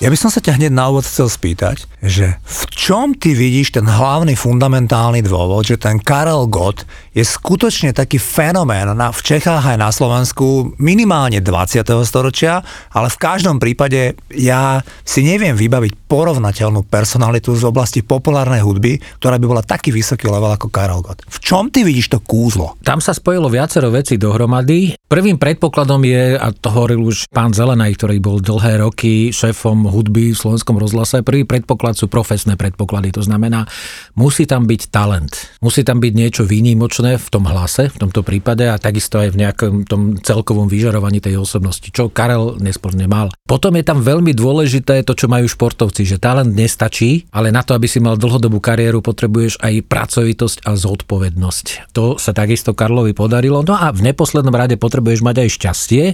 Ja 0.00 0.08
by 0.08 0.16
som 0.16 0.32
sa 0.32 0.40
ťa 0.40 0.56
hneď 0.56 0.72
na 0.72 0.88
úvod 0.88 1.04
chcel 1.04 1.28
spýtať, 1.28 1.84
že 2.00 2.40
v 2.40 2.62
čom 2.72 3.12
ty 3.12 3.36
vidíš 3.36 3.76
ten 3.76 3.84
hlavný 3.84 4.32
fundamentálny 4.32 5.20
dôvod, 5.20 5.68
že 5.68 5.76
ten 5.76 6.00
Karel 6.00 6.48
Gott 6.48 6.88
je 7.12 7.20
skutočne 7.20 7.92
taký 7.92 8.16
fenomén 8.16 8.88
na, 8.96 9.12
v 9.12 9.20
Čechách 9.20 9.60
aj 9.60 9.76
na 9.76 9.92
Slovensku 9.92 10.72
minimálne 10.80 11.44
20. 11.44 11.84
storočia, 12.08 12.64
ale 12.96 13.12
v 13.12 13.20
každom 13.20 13.60
prípade 13.60 14.16
ja 14.32 14.80
si 15.04 15.20
neviem 15.20 15.52
vybaviť 15.52 16.08
porovnateľnú 16.08 16.88
personalitu 16.88 17.52
z 17.52 17.68
oblasti 17.68 18.00
populárnej 18.00 18.64
hudby, 18.64 18.96
ktorá 19.20 19.36
by 19.36 19.46
bola 19.52 19.60
taký 19.60 19.92
vysoký 19.92 20.32
level 20.32 20.48
ako 20.48 20.72
Karel 20.72 21.04
Gott. 21.04 21.28
V 21.28 21.44
čom 21.44 21.68
ty 21.68 21.84
vidíš 21.84 22.16
to 22.16 22.24
kúzlo? 22.24 22.80
Tam 22.80 23.04
sa 23.04 23.12
spojilo 23.12 23.52
viacero 23.52 23.92
vecí 23.92 24.16
dohromady. 24.16 24.96
Prvým 25.12 25.36
predpokladom 25.36 26.00
je, 26.08 26.40
a 26.40 26.48
to 26.56 26.72
hovoril 26.72 27.04
už 27.04 27.28
pán 27.28 27.52
Zelenaj, 27.52 28.00
ktorý 28.00 28.16
bol 28.16 28.40
dlhé 28.40 28.80
roky 28.80 29.28
šéfom 29.28 29.89
hudby 29.90 30.32
v 30.32 30.38
slovenskom 30.38 30.78
rozhlase. 30.78 31.26
Prvý 31.26 31.44
predpoklad 31.44 31.98
sú 31.98 32.06
profesné 32.06 32.54
predpoklady. 32.54 33.12
To 33.18 33.22
znamená, 33.26 33.66
musí 34.14 34.46
tam 34.46 34.64
byť 34.64 34.82
talent. 34.88 35.34
Musí 35.60 35.82
tam 35.82 35.98
byť 35.98 36.12
niečo 36.14 36.42
výnimočné 36.46 37.18
v 37.18 37.28
tom 37.28 37.44
hlase, 37.44 37.90
v 37.90 37.98
tomto 37.98 38.22
prípade 38.22 38.64
a 38.70 38.78
takisto 38.78 39.18
aj 39.18 39.34
v 39.34 39.40
nejakom 39.44 39.74
tom 39.84 40.16
celkovom 40.22 40.70
vyžarovaní 40.70 41.18
tej 41.18 41.36
osobnosti, 41.42 41.90
čo 41.90 42.08
Karel 42.08 42.56
nesporne 42.62 43.10
mal. 43.10 43.34
Potom 43.44 43.74
je 43.74 43.84
tam 43.84 44.00
veľmi 44.00 44.30
dôležité 44.30 45.02
to, 45.02 45.18
čo 45.18 45.26
majú 45.26 45.50
športovci, 45.50 46.06
že 46.06 46.22
talent 46.22 46.54
nestačí, 46.54 47.26
ale 47.34 47.50
na 47.50 47.66
to, 47.66 47.74
aby 47.74 47.90
si 47.90 47.98
mal 47.98 48.14
dlhodobú 48.14 48.62
kariéru, 48.62 49.02
potrebuješ 49.02 49.58
aj 49.58 49.74
pracovitosť 49.90 50.62
a 50.62 50.78
zodpovednosť. 50.78 51.90
To 51.98 52.14
sa 52.14 52.30
takisto 52.30 52.72
Karlovi 52.72 53.10
podarilo. 53.10 53.66
No 53.66 53.74
a 53.74 53.90
v 53.90 54.06
neposlednom 54.06 54.54
rade 54.54 54.78
potrebuješ 54.78 55.26
mať 55.26 55.36
aj 55.42 55.48
šťastie, 55.50 56.04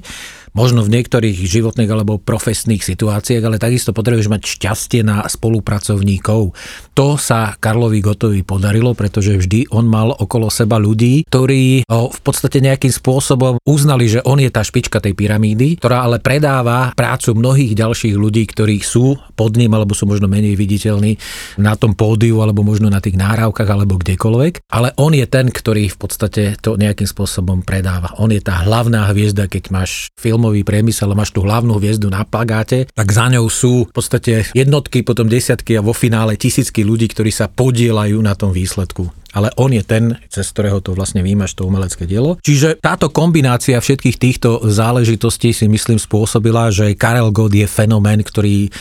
možno 0.56 0.80
v 0.80 0.96
niektorých 0.96 1.36
životných 1.36 1.90
alebo 1.92 2.16
profesných 2.16 2.80
situáciách, 2.80 3.44
ale 3.44 3.60
takisto 3.60 3.92
potrebuješ 3.92 4.32
mať 4.32 4.42
šťastie 4.56 5.04
na 5.04 5.28
spolupracovníkov. 5.28 6.56
To 6.96 7.08
sa 7.20 7.52
Karlovi 7.60 8.00
Gotovi 8.00 8.40
podarilo, 8.40 8.96
pretože 8.96 9.36
vždy 9.36 9.68
on 9.77 9.84
mal 9.84 10.16
okolo 10.16 10.48
seba 10.48 10.80
ľudí, 10.80 11.28
ktorí 11.28 11.84
ho 11.84 12.08
v 12.08 12.20
podstate 12.24 12.64
nejakým 12.64 12.88
spôsobom 12.88 13.60
uznali, 13.68 14.08
že 14.08 14.24
on 14.24 14.40
je 14.40 14.48
tá 14.48 14.64
špička 14.64 14.96
tej 15.04 15.12
pyramídy, 15.12 15.77
ktorá 15.77 16.08
ale 16.08 16.24
predáva 16.24 16.96
prácu 16.96 17.36
mnohých 17.36 17.77
ďalších 17.77 18.16
ľudí, 18.16 18.48
ktorí 18.48 18.80
sú 18.80 19.12
pod 19.36 19.60
ním 19.60 19.77
alebo 19.77 19.92
sú 19.92 20.08
možno 20.08 20.24
menej 20.24 20.56
viditeľní 20.56 21.20
na 21.60 21.77
tom 21.77 21.92
pódiu 21.92 22.40
alebo 22.40 22.64
možno 22.64 22.88
na 22.88 23.04
tých 23.04 23.20
náravkách 23.20 23.68
alebo 23.68 24.00
kdekoľvek. 24.00 24.72
Ale 24.72 24.96
on 24.96 25.12
je 25.12 25.28
ten, 25.28 25.52
ktorý 25.52 25.92
v 25.92 25.98
podstate 26.00 26.56
to 26.64 26.80
nejakým 26.80 27.04
spôsobom 27.04 27.60
predáva. 27.60 28.16
On 28.16 28.32
je 28.32 28.40
tá 28.40 28.64
hlavná 28.64 29.12
hviezda, 29.12 29.52
keď 29.52 29.68
máš 29.68 30.08
film 30.16 30.45
filmový 30.47 30.62
priemysel 30.62 31.11
a 31.11 31.19
máš 31.19 31.34
tú 31.34 31.42
hlavnú 31.42 31.83
hviezdu 31.83 32.06
na 32.06 32.22
plagáte, 32.22 32.86
tak 32.94 33.11
za 33.11 33.27
ňou 33.27 33.50
sú 33.50 33.91
v 33.91 33.92
podstate 33.98 34.47
jednotky, 34.55 35.02
potom 35.02 35.27
desiatky 35.27 35.75
a 35.75 35.83
vo 35.83 35.91
finále 35.91 36.39
tisícky 36.39 36.86
ľudí, 36.86 37.11
ktorí 37.11 37.34
sa 37.34 37.50
podielajú 37.50 38.14
na 38.22 38.39
tom 38.39 38.55
výsledku 38.55 39.11
ale 39.36 39.52
on 39.61 39.69
je 39.69 39.84
ten, 39.84 40.17
cez 40.33 40.48
ktorého 40.48 40.80
to 40.80 40.97
vlastne 40.97 41.20
výmaš 41.20 41.52
to 41.52 41.69
umelecké 41.69 42.08
dielo. 42.08 42.41
Čiže 42.41 42.80
táto 42.80 43.12
kombinácia 43.12 43.77
všetkých 43.77 44.17
týchto 44.17 44.64
záležitostí 44.64 45.52
si 45.52 45.69
myslím 45.69 46.00
spôsobila, 46.00 46.72
že 46.72 46.97
Karel 46.97 47.28
Gott 47.36 47.52
je 47.52 47.69
fenomén, 47.69 48.24
ktorý 48.24 48.72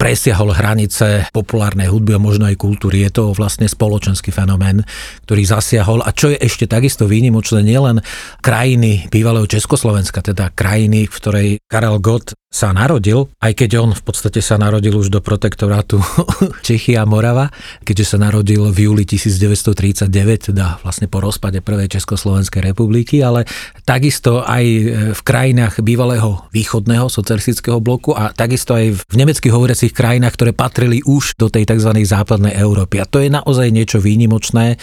presiahol 0.00 0.56
hranice 0.56 1.28
populárnej 1.28 1.92
hudby 1.92 2.16
a 2.16 2.24
možno 2.24 2.48
aj 2.48 2.56
kultúry. 2.56 3.04
Je 3.04 3.12
to 3.12 3.36
vlastne 3.36 3.68
spoločenský 3.68 4.32
fenomén, 4.32 4.80
ktorý 5.28 5.44
zasiahol. 5.44 6.00
A 6.00 6.16
čo 6.16 6.32
je 6.32 6.40
ešte 6.40 6.64
takisto 6.64 7.04
výnimočné, 7.04 7.60
nielen 7.60 8.00
krajiny 8.40 9.12
bývalého 9.12 9.44
Československa, 9.44 10.24
teda 10.24 10.56
krajiny, 10.56 11.04
v 11.04 11.12
ktorej 11.12 11.48
Karel 11.68 12.00
Gott 12.00 12.32
sa 12.50 12.74
narodil, 12.74 13.30
aj 13.38 13.62
keď 13.62 13.70
on 13.78 13.94
v 13.94 14.02
podstate 14.02 14.42
sa 14.42 14.58
narodil 14.58 14.90
už 14.98 15.06
do 15.06 15.22
protektorátu 15.22 16.02
Čechy 16.66 16.98
a 16.98 17.06
Morava, 17.06 17.46
keďže 17.86 18.18
sa 18.18 18.18
narodil 18.18 18.66
v 18.74 18.90
júli 18.90 19.06
1939, 19.06 20.50
teda 20.50 20.82
vlastne 20.82 21.06
po 21.06 21.22
rozpade 21.22 21.62
prvej 21.62 21.94
Československej 21.94 22.74
republiky, 22.74 23.22
ale 23.22 23.46
takisto 23.86 24.42
aj 24.42 24.66
v 25.14 25.20
krajinách 25.22 25.78
bývalého 25.78 26.42
východného 26.50 27.06
socialistického 27.06 27.78
bloku 27.78 28.18
a 28.18 28.34
takisto 28.34 28.74
aj 28.74 28.98
v 28.98 29.14
nemeckých 29.14 29.54
hovoriacich 29.54 29.94
krajinách, 29.94 30.34
ktoré 30.34 30.50
patrili 30.50 31.06
už 31.06 31.38
do 31.38 31.54
tej 31.54 31.70
tzv. 31.70 32.02
západnej 32.02 32.58
Európy. 32.58 32.98
A 32.98 33.06
to 33.06 33.22
je 33.22 33.30
naozaj 33.30 33.70
niečo 33.70 34.02
výnimočné, 34.02 34.74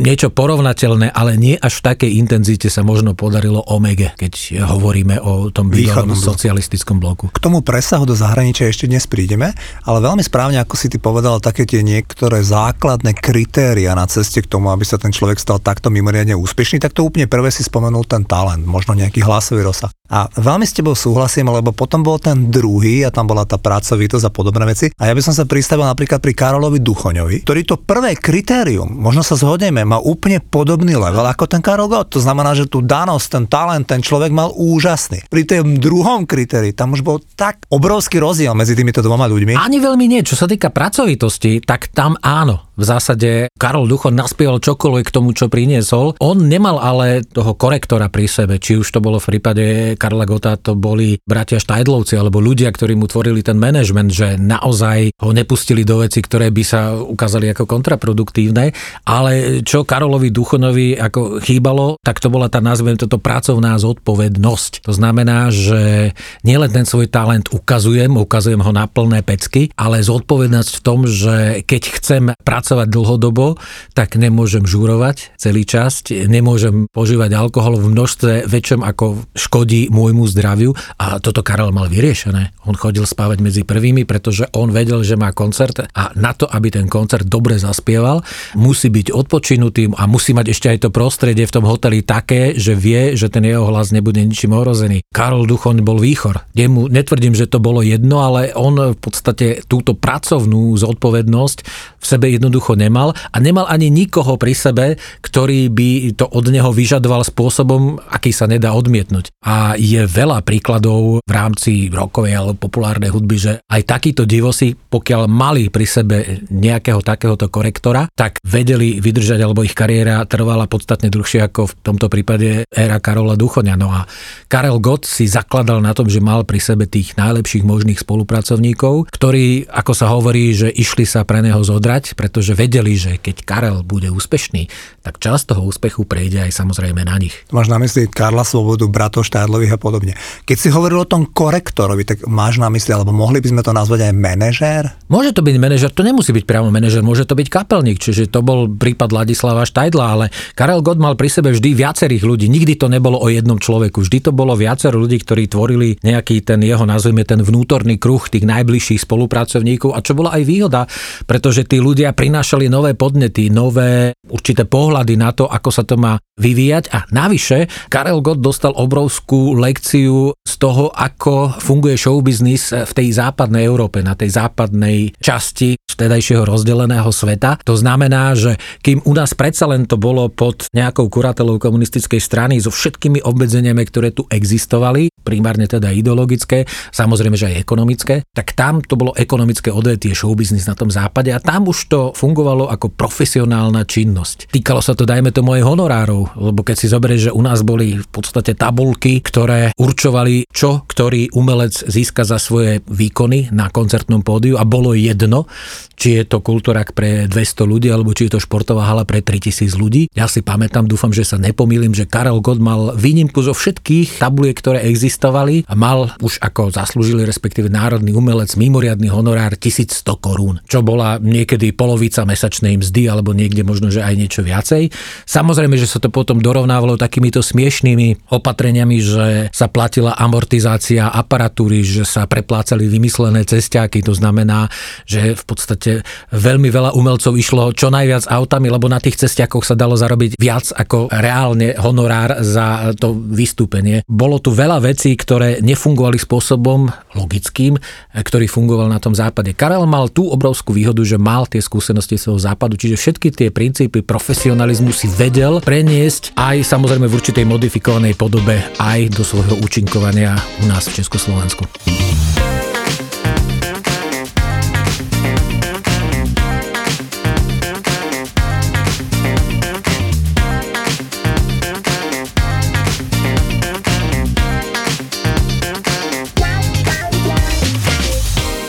niečo 0.00 0.32
porovnateľné, 0.32 1.12
ale 1.12 1.36
nie 1.36 1.60
až 1.60 1.84
v 1.84 1.92
takej 1.92 2.10
intenzite 2.24 2.72
sa 2.72 2.80
možno 2.80 3.12
podarilo 3.12 3.60
Omege, 3.68 4.16
keď 4.16 4.64
hovoríme 4.64 5.20
o 5.20 5.52
tom 5.52 5.68
bývalom 5.68 6.16
socialistickom 6.16 7.01
bloku. 7.02 7.26
K 7.34 7.42
tomu 7.42 7.66
presahu 7.66 8.06
do 8.06 8.14
zahraničia 8.14 8.70
ešte 8.70 8.86
dnes 8.86 9.10
prídeme, 9.10 9.50
ale 9.82 9.98
veľmi 9.98 10.22
správne, 10.22 10.62
ako 10.62 10.78
si 10.78 10.86
ty 10.86 11.02
povedal, 11.02 11.42
také 11.42 11.66
tie 11.66 11.82
niektoré 11.82 12.46
základné 12.46 13.18
kritéria 13.18 13.98
na 13.98 14.06
ceste 14.06 14.38
k 14.38 14.46
tomu, 14.46 14.70
aby 14.70 14.86
sa 14.86 15.02
ten 15.02 15.10
človek 15.10 15.42
stal 15.42 15.58
takto 15.58 15.90
mimoriadne 15.90 16.38
úspešný, 16.38 16.78
tak 16.78 16.94
to 16.94 17.02
úplne 17.02 17.26
prvé 17.26 17.50
si 17.50 17.66
spomenul 17.66 18.06
ten 18.06 18.22
talent, 18.22 18.62
možno 18.62 18.94
nejaký 18.94 19.26
hlasový 19.26 19.66
rozsah. 19.66 19.90
A 20.12 20.28
veľmi 20.28 20.68
s 20.68 20.76
tebou 20.76 20.92
súhlasím, 20.92 21.48
lebo 21.48 21.72
potom 21.72 22.04
bol 22.04 22.20
ten 22.20 22.52
druhý 22.52 23.00
a 23.00 23.08
tam 23.08 23.24
bola 23.24 23.48
tá 23.48 23.56
pracovitosť 23.56 24.28
a 24.28 24.30
podobné 24.30 24.68
veci. 24.68 24.92
A 25.00 25.08
ja 25.08 25.16
by 25.16 25.24
som 25.24 25.32
sa 25.32 25.48
pristavil 25.48 25.88
napríklad 25.88 26.20
pri 26.20 26.36
Karolovi 26.36 26.84
Duchoňovi, 26.84 27.48
ktorý 27.48 27.60
to 27.64 27.80
prvé 27.80 28.12
kritérium, 28.12 28.92
možno 28.92 29.24
sa 29.24 29.40
zhodneme, 29.40 29.88
má 29.88 29.96
úplne 30.04 30.44
podobný 30.44 31.00
level 31.00 31.24
ako 31.24 31.48
ten 31.48 31.64
Karol 31.64 31.88
Gott. 31.88 32.12
To 32.12 32.20
znamená, 32.20 32.52
že 32.52 32.68
tú 32.68 32.84
danosť, 32.84 33.26
ten 33.32 33.44
talent, 33.48 33.88
ten 33.88 34.04
človek 34.04 34.28
mal 34.28 34.52
úžasný. 34.52 35.24
Pri 35.32 35.48
tom 35.48 35.80
druhom 35.80 36.28
kritériu 36.28 36.76
tam 36.76 36.92
už 36.92 37.00
bol 37.00 37.16
tak 37.32 37.64
obrovský 37.72 38.20
rozdiel 38.20 38.52
medzi 38.52 38.76
týmito 38.76 39.00
dvoma 39.00 39.24
ľuďmi. 39.24 39.56
Ani 39.56 39.80
veľmi 39.80 40.04
nie. 40.12 40.20
Čo 40.20 40.44
sa 40.44 40.46
týka 40.46 40.68
pracovitosti, 40.68 41.64
tak 41.64 41.88
tam 41.96 42.20
áno. 42.20 42.71
V 42.72 42.84
zásade 42.88 43.52
Karol 43.60 43.84
Ducho 43.84 44.08
naspieval 44.10 44.56
čokoľvek 44.56 45.04
k 45.06 45.14
tomu, 45.14 45.36
čo 45.36 45.52
priniesol. 45.52 46.16
On 46.24 46.34
nemal 46.34 46.80
ale 46.80 47.20
toho 47.20 47.52
korektora 47.52 48.08
pri 48.08 48.24
sebe, 48.24 48.56
či 48.56 48.80
už 48.80 48.88
to 48.88 49.04
bolo 49.04 49.20
v 49.20 49.28
prípade 49.36 49.64
Karla 50.00 50.24
Gota, 50.24 50.56
to 50.56 50.72
boli 50.72 51.20
bratia 51.20 51.60
Štajdlovci 51.60 52.16
alebo 52.16 52.40
ľudia, 52.42 52.72
ktorí 52.72 52.96
mu 52.96 53.04
tvorili 53.06 53.44
ten 53.44 53.60
manažment, 53.60 54.10
že 54.10 54.40
naozaj 54.40 55.14
ho 55.20 55.30
nepustili 55.30 55.84
do 55.84 56.00
veci, 56.00 56.24
ktoré 56.24 56.50
by 56.50 56.64
sa 56.66 56.96
ukázali 56.96 57.52
ako 57.52 57.68
kontraproduktívne. 57.68 58.72
Ale 59.04 59.60
čo 59.62 59.84
Karolovi 59.84 60.32
Duchonovi 60.34 60.96
ako 60.96 61.44
chýbalo, 61.44 62.00
tak 62.00 62.24
to 62.24 62.32
bola 62.32 62.48
tá, 62.48 62.64
nazvem 62.64 62.96
toto, 62.96 63.20
pracovná 63.20 63.76
zodpovednosť. 63.78 64.88
To 64.88 64.92
znamená, 64.96 65.52
že 65.52 66.16
nielen 66.40 66.72
ten 66.72 66.88
svoj 66.88 67.12
talent 67.12 67.52
ukazujem, 67.52 68.16
ukazujem 68.16 68.64
ho 68.64 68.72
na 68.72 68.88
plné 68.88 69.20
pecky, 69.20 69.68
ale 69.76 70.00
zodpovednosť 70.00 70.70
v 70.72 70.82
tom, 70.82 71.04
že 71.04 71.62
keď 71.68 71.82
chcem 72.00 72.24
pracovať 72.40 72.62
dlhodobo, 72.88 73.60
tak 73.92 74.16
nemôžem 74.16 74.64
žúrovať 74.64 75.36
celý 75.36 75.64
čas, 75.64 76.04
nemôžem 76.10 76.88
požívať 76.90 77.36
alkohol 77.36 77.80
v 77.80 77.92
množstve 77.92 78.32
väčšom 78.48 78.80
ako 78.84 79.28
škodí 79.34 79.88
môjmu 79.88 80.28
zdraviu 80.28 80.76
a 81.00 81.18
toto 81.18 81.40
Karel 81.40 81.72
mal 81.72 81.88
vyriešené. 81.88 82.52
On 82.68 82.76
chodil 82.76 83.02
spávať 83.08 83.42
medzi 83.42 83.62
prvými, 83.64 84.04
pretože 84.04 84.46
on 84.52 84.70
vedel, 84.70 85.00
že 85.02 85.16
má 85.16 85.32
koncert 85.32 85.88
a 85.92 86.12
na 86.14 86.36
to, 86.36 86.46
aby 86.46 86.68
ten 86.68 86.86
koncert 86.86 87.26
dobre 87.26 87.56
zaspieval, 87.58 88.22
musí 88.54 88.92
byť 88.92 89.10
odpočinutý 89.10 89.90
a 89.96 90.04
musí 90.06 90.36
mať 90.36 90.46
ešte 90.52 90.66
aj 90.68 90.78
to 90.86 90.88
prostredie 90.92 91.48
v 91.48 91.54
tom 91.54 91.64
hoteli 91.66 92.04
také, 92.04 92.54
že 92.54 92.76
vie, 92.76 93.16
že 93.18 93.32
ten 93.32 93.42
jeho 93.42 93.66
hlas 93.66 93.90
nebude 93.90 94.20
ničím 94.22 94.54
ohrozený. 94.54 95.02
Karol 95.10 95.48
Duchoň 95.48 95.82
bol 95.82 95.98
výchor. 95.98 96.44
Jemu, 96.54 96.92
netvrdím, 96.92 97.34
že 97.34 97.48
to 97.48 97.58
bolo 97.58 97.80
jedno, 97.82 98.22
ale 98.22 98.54
on 98.54 98.94
v 98.94 98.98
podstate 99.00 99.66
túto 99.66 99.96
pracovnú 99.96 100.76
zodpovednosť 100.78 101.58
v 101.98 102.04
sebe 102.04 102.26
jednoducho 102.30 102.51
nemal 102.74 103.14
a 103.14 103.36
nemal 103.38 103.64
ani 103.70 103.88
nikoho 103.88 104.34
pri 104.36 104.52
sebe, 104.52 104.98
ktorý 105.22 105.70
by 105.70 106.18
to 106.18 106.26
od 106.26 106.46
neho 106.50 106.74
vyžadoval 106.74 107.22
spôsobom, 107.22 108.02
aký 108.10 108.34
sa 108.34 108.50
nedá 108.50 108.74
odmietnúť. 108.74 109.30
A 109.46 109.78
je 109.78 110.02
veľa 110.02 110.42
príkladov 110.42 111.22
v 111.22 111.32
rámci 111.32 111.86
rokovej 111.92 112.34
alebo 112.34 112.58
populárnej 112.58 113.14
hudby, 113.14 113.36
že 113.38 113.52
aj 113.70 113.82
takíto 113.86 114.26
divosi, 114.26 114.74
pokiaľ 114.74 115.30
mali 115.30 115.70
pri 115.70 115.86
sebe 115.86 116.16
nejakého 116.50 116.98
takéhoto 117.06 117.46
korektora, 117.46 118.10
tak 118.10 118.42
vedeli 118.42 118.98
vydržať 118.98 119.38
alebo 119.38 119.62
ich 119.62 119.76
kariéra 119.78 120.26
trvala 120.26 120.66
podstatne 120.66 121.12
dlhšie 121.12 121.46
ako 121.46 121.70
v 121.70 121.74
tomto 121.86 122.10
prípade 122.10 122.66
éra 122.72 122.98
Karola 122.98 123.38
Duchoňa. 123.38 123.78
No 123.78 123.94
a 123.94 124.10
Karel 124.50 124.82
Gott 124.82 125.06
si 125.06 125.30
zakladal 125.30 125.78
na 125.78 125.94
tom, 125.94 126.10
že 126.10 126.18
mal 126.18 126.42
pri 126.42 126.58
sebe 126.58 126.90
tých 126.90 127.14
najlepších 127.14 127.62
možných 127.62 128.02
spolupracovníkov, 128.02 129.12
ktorí, 129.14 129.70
ako 129.70 129.92
sa 129.94 130.10
hovorí, 130.10 130.50
že 130.50 130.72
išli 130.72 131.06
sa 131.06 131.22
pre 131.22 131.38
neho 131.44 131.62
zodrať, 131.62 132.18
pretože 132.18 132.41
pretože 132.42 132.58
vedeli, 132.58 132.98
že 132.98 133.22
keď 133.22 133.46
Karel 133.46 133.78
bude 133.86 134.10
úspešný, 134.10 134.66
tak 135.06 135.22
časť 135.22 135.54
toho 135.54 135.62
úspechu 135.62 136.02
prejde 136.02 136.42
aj 136.42 136.50
samozrejme 136.50 137.06
na 137.06 137.14
nich. 137.14 137.30
Máš 137.54 137.70
na 137.70 137.78
mysli 137.78 138.10
Karla 138.10 138.42
Svobodu, 138.42 138.82
bratov 138.90 139.22
Štádlových 139.30 139.74
a 139.74 139.78
podobne. 139.78 140.18
Keď 140.42 140.56
si 140.58 140.66
hovoril 140.74 141.06
o 141.06 141.06
tom 141.06 141.30
korektorovi, 141.30 142.02
tak 142.02 142.26
máš 142.26 142.58
na 142.58 142.66
mysli, 142.74 142.98
alebo 142.98 143.14
mohli 143.14 143.38
by 143.38 143.46
sme 143.46 143.62
to 143.62 143.70
nazvať 143.70 144.10
aj 144.10 144.14
manažér? 144.18 144.82
Môže 145.06 145.38
to 145.38 145.46
byť 145.46 145.54
manažer, 145.62 145.94
to 145.94 146.02
nemusí 146.02 146.34
byť 146.34 146.42
priamo 146.42 146.74
manažer, 146.74 147.06
môže 147.06 147.22
to 147.22 147.38
byť 147.38 147.46
kapelník, 147.46 148.02
čiže 148.02 148.26
to 148.26 148.42
bol 148.42 148.66
prípad 148.66 149.14
Ladislava 149.14 149.62
Štajdla, 149.62 150.06
ale 150.10 150.34
Karel 150.58 150.82
Gott 150.82 150.98
mal 150.98 151.14
pri 151.14 151.30
sebe 151.30 151.54
vždy 151.54 151.78
viacerých 151.78 152.26
ľudí. 152.26 152.50
Nikdy 152.50 152.74
to 152.74 152.90
nebolo 152.90 153.22
o 153.22 153.30
jednom 153.30 153.62
človeku, 153.62 154.02
vždy 154.02 154.18
to 154.18 154.30
bolo 154.34 154.58
viacero 154.58 154.98
ľudí, 154.98 155.22
ktorí 155.22 155.46
tvorili 155.46 155.94
nejaký 156.02 156.42
ten 156.42 156.58
jeho, 156.58 156.82
nazvime 156.82 157.22
ten 157.22 157.38
vnútorný 157.38 158.02
kruh 158.02 158.26
tých 158.26 158.42
najbližších 158.42 159.06
spolupracovníkov 159.06 159.94
a 159.94 160.02
čo 160.02 160.18
bola 160.18 160.34
aj 160.34 160.42
výhoda, 160.42 160.90
pretože 161.30 161.62
tí 161.68 161.78
ľudia 161.78 162.10
prinášali 162.32 162.72
nové 162.72 162.96
podnety, 162.96 163.52
nové 163.52 164.16
určité 164.24 164.64
pohľady 164.64 165.20
na 165.20 165.36
to, 165.36 165.44
ako 165.44 165.68
sa 165.68 165.84
to 165.84 166.00
má 166.00 166.16
vyvíjať 166.40 166.88
a 166.88 167.04
navyše 167.12 167.68
Karel 167.92 168.24
Gott 168.24 168.40
dostal 168.40 168.72
obrovskú 168.72 169.52
lekciu 169.52 170.32
z 170.40 170.54
toho, 170.56 170.88
ako 170.96 171.60
funguje 171.60 172.00
showbiznis 172.00 172.72
v 172.72 172.92
tej 172.96 173.20
západnej 173.20 173.68
Európe, 173.68 174.00
na 174.00 174.16
tej 174.16 174.32
západnej 174.32 175.12
časti 175.20 175.76
vtedajšieho 175.92 176.48
rozdeleného 176.48 177.12
sveta. 177.12 177.60
To 177.68 177.76
znamená, 177.76 178.32
že 178.32 178.56
kým 178.80 179.04
u 179.04 179.12
nás 179.12 179.36
predsa 179.36 179.68
len 179.68 179.84
to 179.84 180.00
bolo 180.00 180.32
pod 180.32 180.64
nejakou 180.72 181.12
kuratelou 181.12 181.60
komunistickej 181.60 182.16
strany 182.16 182.56
so 182.64 182.72
všetkými 182.72 183.20
obmedzeniami, 183.20 183.84
ktoré 183.84 184.16
tu 184.16 184.24
existovali, 184.32 185.12
primárne 185.20 185.68
teda 185.68 185.92
ideologické, 185.92 186.64
samozrejme, 186.96 187.36
že 187.36 187.52
aj 187.52 187.60
ekonomické, 187.60 188.24
tak 188.32 188.56
tam 188.56 188.80
to 188.80 188.96
bolo 188.96 189.12
ekonomické 189.12 189.68
odvetie 189.68 190.16
showbiznis 190.16 190.64
na 190.64 190.72
tom 190.72 190.88
západe 190.88 191.28
a 191.28 191.38
tam 191.38 191.68
už 191.68 191.78
to 191.92 192.00
fungovalo 192.22 192.70
ako 192.70 192.94
profesionálna 192.94 193.82
činnosť. 193.82 194.54
Týkalo 194.54 194.78
sa 194.78 194.94
to, 194.94 195.02
dajme 195.02 195.34
to, 195.34 195.42
mojich 195.42 195.66
honorárov, 195.66 196.38
lebo 196.38 196.62
keď 196.62 196.76
si 196.78 196.86
zoberieš, 196.86 197.22
že 197.26 197.34
u 197.34 197.42
nás 197.42 197.66
boli 197.66 197.98
v 197.98 198.08
podstate 198.14 198.54
tabulky, 198.54 199.18
ktoré 199.18 199.74
určovali, 199.74 200.46
čo 200.54 200.86
ktorý 200.86 201.34
umelec 201.34 201.74
získa 201.90 202.22
za 202.22 202.38
svoje 202.38 202.78
výkony 202.86 203.50
na 203.50 203.66
koncertnom 203.74 204.22
pódiu 204.22 204.54
a 204.54 204.62
bolo 204.62 204.94
jedno, 204.94 205.50
či 205.98 206.22
je 206.22 206.24
to 206.28 206.38
kultúrak 206.44 206.94
pre 206.94 207.26
200 207.26 207.66
ľudí, 207.66 207.88
alebo 207.90 208.14
či 208.14 208.30
je 208.30 208.38
to 208.38 208.44
športová 208.44 208.86
hala 208.86 209.02
pre 209.02 209.18
3000 209.18 209.74
ľudí. 209.74 210.06
Ja 210.14 210.30
si 210.30 210.44
pamätám, 210.44 210.86
dúfam, 210.86 211.10
že 211.10 211.26
sa 211.26 211.40
nepomýlim, 211.42 211.90
že 211.96 212.06
Karel 212.06 212.38
Gott 212.38 212.62
mal 212.62 212.94
výnimku 212.94 213.42
zo 213.42 213.56
všetkých 213.56 214.22
tabuliek, 214.22 214.54
ktoré 214.54 214.86
existovali 214.86 215.66
a 215.66 215.74
mal 215.74 216.14
už 216.22 216.38
ako 216.38 216.70
zaslúžili, 216.70 217.26
respektíve 217.26 217.66
národný 217.72 218.14
umelec, 218.14 218.54
mimoriadný 218.54 219.08
honorár 219.10 219.56
1100 219.56 220.04
korún, 220.20 220.60
čo 220.68 220.84
bola 220.84 221.16
niekedy 221.22 221.72
polovica 221.72 222.11
mesačnej 222.20 222.76
mzdy, 222.76 223.08
alebo 223.08 223.32
niekde 223.32 223.64
možno, 223.64 223.88
že 223.88 224.04
aj 224.04 224.14
niečo 224.20 224.44
viacej. 224.44 224.92
Samozrejme, 225.24 225.80
že 225.80 225.88
sa 225.88 225.96
to 225.96 226.12
potom 226.12 226.44
dorovnávalo 226.44 227.00
takýmito 227.00 227.40
smiešnými 227.40 228.28
opatreniami, 228.28 228.96
že 229.00 229.26
sa 229.48 229.72
platila 229.72 230.12
amortizácia 230.20 231.08
aparatúry, 231.08 231.80
že 231.80 232.04
sa 232.04 232.28
preplácali 232.28 232.84
vymyslené 232.84 233.48
cestiaky, 233.48 234.04
to 234.04 234.12
znamená, 234.12 234.68
že 235.08 235.32
v 235.32 235.44
podstate 235.48 236.04
veľmi 236.34 236.68
veľa 236.68 236.92
umelcov 236.92 237.32
išlo 237.38 237.72
čo 237.72 237.88
najviac 237.88 238.28
autami, 238.28 238.68
lebo 238.68 238.90
na 238.90 238.98
tých 238.98 239.16
cestiakoch 239.16 239.62
sa 239.62 239.78
dalo 239.78 239.94
zarobiť 239.94 240.36
viac 240.36 240.74
ako 240.74 241.08
reálne 241.08 241.78
honorár 241.78 242.42
za 242.42 242.90
to 242.98 243.14
vystúpenie. 243.14 244.02
Bolo 244.10 244.42
tu 244.42 244.50
veľa 244.50 244.82
vecí, 244.82 245.14
ktoré 245.14 245.62
nefungovali 245.62 246.18
spôsobom 246.18 246.90
logickým, 247.14 247.78
ktorý 248.10 248.50
fungoval 248.50 248.90
na 248.90 248.98
tom 248.98 249.14
západe. 249.14 249.54
Karel 249.54 249.86
mal 249.86 250.10
tú 250.10 250.26
obrovskú 250.26 250.74
výhodu, 250.74 251.06
že 251.06 251.22
mal 251.22 251.46
tie 251.46 251.62
skúsenosti 251.62 252.01
z 252.02 252.18
toho 252.18 252.38
západu, 252.38 252.74
čiže 252.74 252.98
všetky 252.98 253.28
tie 253.30 253.48
princípy 253.54 254.02
profesionalizmu 254.02 254.90
si 254.90 255.06
vedel 255.06 255.62
preniesť 255.62 256.34
aj 256.34 256.66
samozrejme 256.66 257.06
v 257.06 257.16
určitej 257.16 257.46
modifikovanej 257.46 258.18
podobe 258.18 258.58
aj 258.82 259.14
do 259.14 259.22
svojho 259.22 259.58
účinkovania 259.62 260.34
u 260.60 260.66
nás 260.66 260.90
v 260.90 260.98
Československu. 261.00 261.64